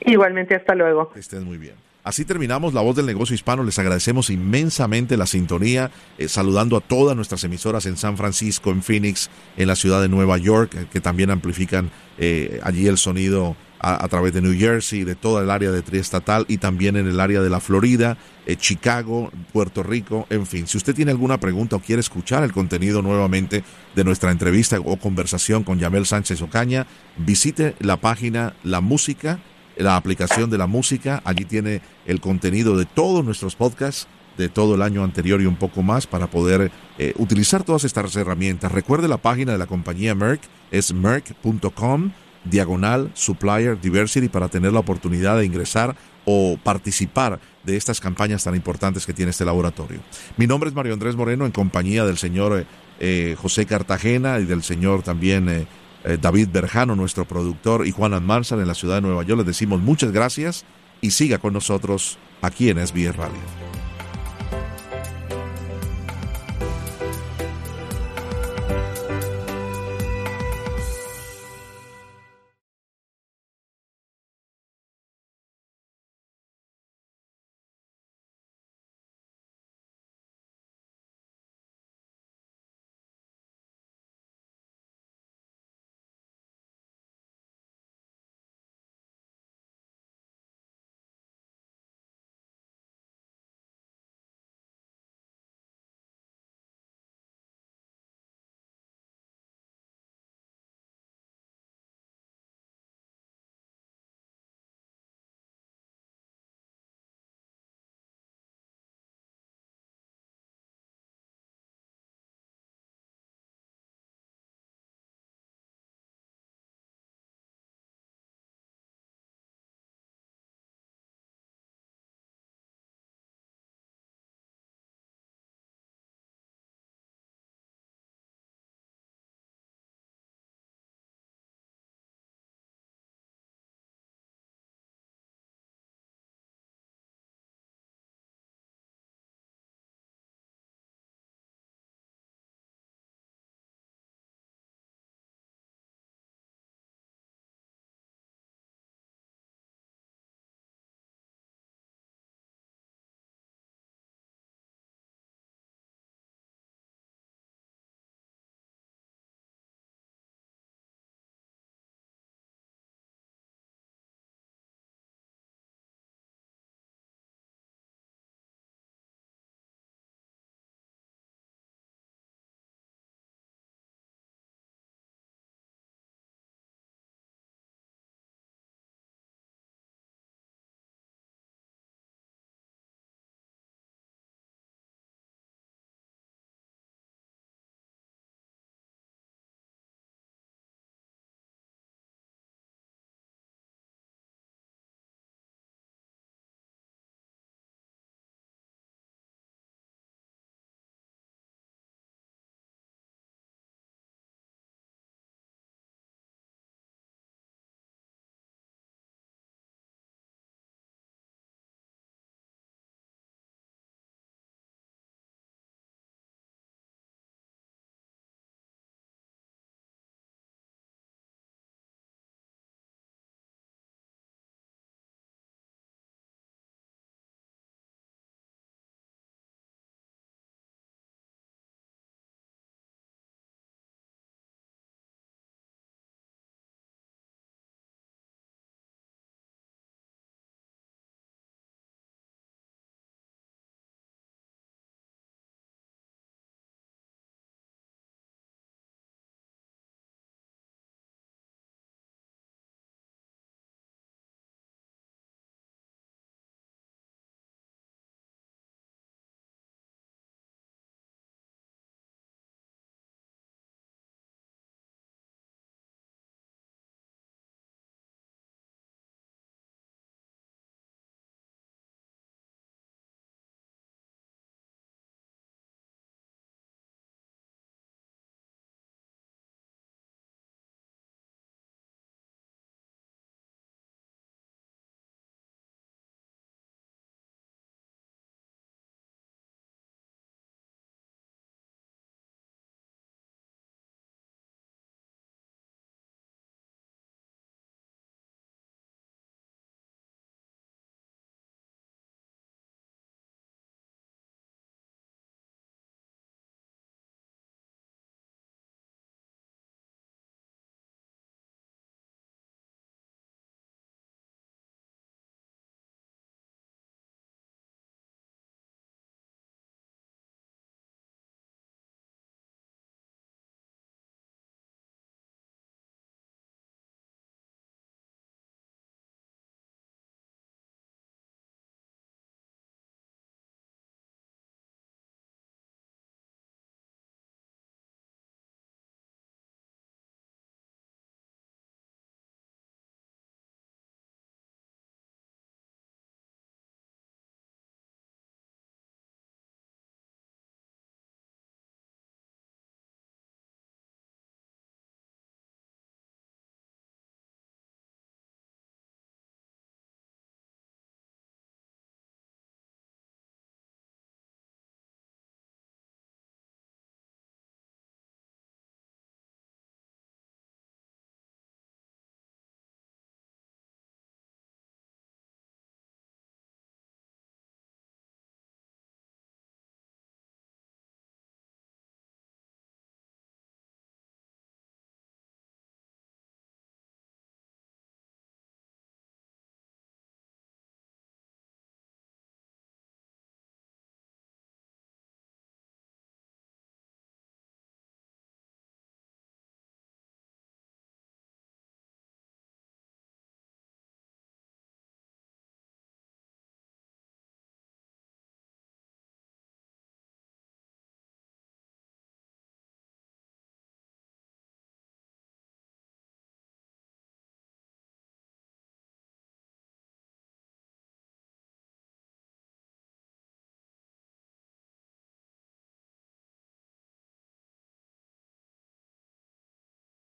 Igualmente, 0.00 0.54
hasta 0.54 0.74
luego. 0.74 1.10
Que 1.12 1.20
estés 1.20 1.42
muy 1.42 1.58
bien. 1.58 1.74
Así 2.04 2.24
terminamos 2.24 2.74
La 2.74 2.80
Voz 2.80 2.96
del 2.96 3.06
Negocio 3.06 3.34
Hispano. 3.34 3.62
Les 3.62 3.78
agradecemos 3.78 4.28
inmensamente 4.28 5.16
la 5.16 5.26
sintonía, 5.26 5.92
eh, 6.18 6.26
saludando 6.26 6.76
a 6.76 6.80
todas 6.80 7.14
nuestras 7.14 7.44
emisoras 7.44 7.86
en 7.86 7.96
San 7.96 8.16
Francisco, 8.16 8.70
en 8.70 8.82
Phoenix, 8.82 9.30
en 9.56 9.68
la 9.68 9.76
ciudad 9.76 10.02
de 10.02 10.08
Nueva 10.08 10.36
York, 10.36 10.74
eh, 10.74 10.86
que 10.92 11.00
también 11.00 11.30
amplifican 11.30 11.92
eh, 12.18 12.58
allí 12.64 12.88
el 12.88 12.98
sonido 12.98 13.54
a, 13.84 14.06
través 14.06 14.32
de 14.32 14.40
New 14.40 14.56
Jersey, 14.56 15.02
de 15.02 15.16
toda 15.16 15.42
el 15.42 15.50
área 15.50 15.72
de 15.72 15.82
triestatal 15.82 16.44
y 16.46 16.58
también 16.58 16.94
en 16.94 17.08
el 17.08 17.18
área 17.18 17.40
de 17.40 17.50
la 17.50 17.58
Florida, 17.58 18.16
Chicago, 18.56 19.32
Puerto 19.52 19.82
Rico, 19.82 20.24
en 20.30 20.46
fin. 20.46 20.68
Si 20.68 20.76
usted 20.76 20.94
tiene 20.94 21.10
alguna 21.10 21.40
pregunta 21.40 21.74
o 21.74 21.80
quiere 21.80 21.98
escuchar 21.98 22.44
el 22.44 22.52
contenido 22.52 23.02
nuevamente 23.02 23.64
de 23.96 24.04
nuestra 24.04 24.30
entrevista 24.30 24.78
o 24.78 24.98
conversación 24.98 25.64
con 25.64 25.80
Yamel 25.80 26.06
Sánchez 26.06 26.40
Ocaña, 26.42 26.86
visite 27.16 27.74
la 27.80 27.96
página 27.96 28.54
La 28.62 28.80
Música 28.80 29.40
la 29.76 29.96
aplicación 29.96 30.50
de 30.50 30.58
la 30.58 30.66
música. 30.66 31.22
Allí 31.24 31.44
tiene 31.44 31.80
el 32.06 32.20
contenido 32.20 32.76
de 32.76 32.84
todos 32.84 33.24
nuestros 33.24 33.56
podcasts 33.56 34.06
de 34.36 34.48
todo 34.48 34.74
el 34.74 34.82
año 34.82 35.04
anterior 35.04 35.40
y 35.40 35.46
un 35.46 35.56
poco 35.56 35.82
más 35.82 36.06
para 36.06 36.28
poder 36.28 36.70
eh, 36.98 37.12
utilizar 37.18 37.64
todas 37.64 37.84
estas 37.84 38.14
herramientas. 38.16 38.72
Recuerde 38.72 39.08
la 39.08 39.18
página 39.18 39.52
de 39.52 39.58
la 39.58 39.66
compañía 39.66 40.14
Merck, 40.14 40.42
es 40.70 40.92
merck.com, 40.92 42.12
diagonal 42.44 43.10
supplier 43.14 43.80
diversity 43.80 44.28
para 44.28 44.48
tener 44.48 44.72
la 44.72 44.80
oportunidad 44.80 45.36
de 45.38 45.44
ingresar 45.44 45.94
o 46.24 46.56
participar 46.62 47.40
de 47.64 47.76
estas 47.76 48.00
campañas 48.00 48.44
tan 48.44 48.54
importantes 48.54 49.06
que 49.06 49.12
tiene 49.12 49.30
este 49.30 49.44
laboratorio. 49.44 50.00
Mi 50.36 50.46
nombre 50.46 50.68
es 50.68 50.74
Mario 50.74 50.94
Andrés 50.94 51.14
Moreno 51.14 51.46
en 51.46 51.52
compañía 51.52 52.04
del 52.04 52.16
señor 52.16 52.58
eh, 52.58 52.66
eh, 53.00 53.36
José 53.38 53.66
Cartagena 53.66 54.38
y 54.38 54.44
del 54.44 54.62
señor 54.62 55.02
también 55.02 55.66
eh, 56.04 56.18
David 56.20 56.48
Berjano, 56.52 56.96
nuestro 56.96 57.24
productor, 57.24 57.86
y 57.86 57.92
Juan 57.92 58.14
Almanzar 58.14 58.58
en 58.58 58.68
la 58.68 58.74
ciudad 58.74 58.96
de 58.96 59.02
Nueva 59.02 59.22
York. 59.22 59.38
Les 59.38 59.46
decimos 59.46 59.80
muchas 59.80 60.12
gracias 60.12 60.64
y 61.00 61.10
siga 61.10 61.38
con 61.38 61.52
nosotros 61.52 62.18
aquí 62.40 62.70
en 62.70 62.84
SBS 62.84 63.16
Radio. 63.16 63.71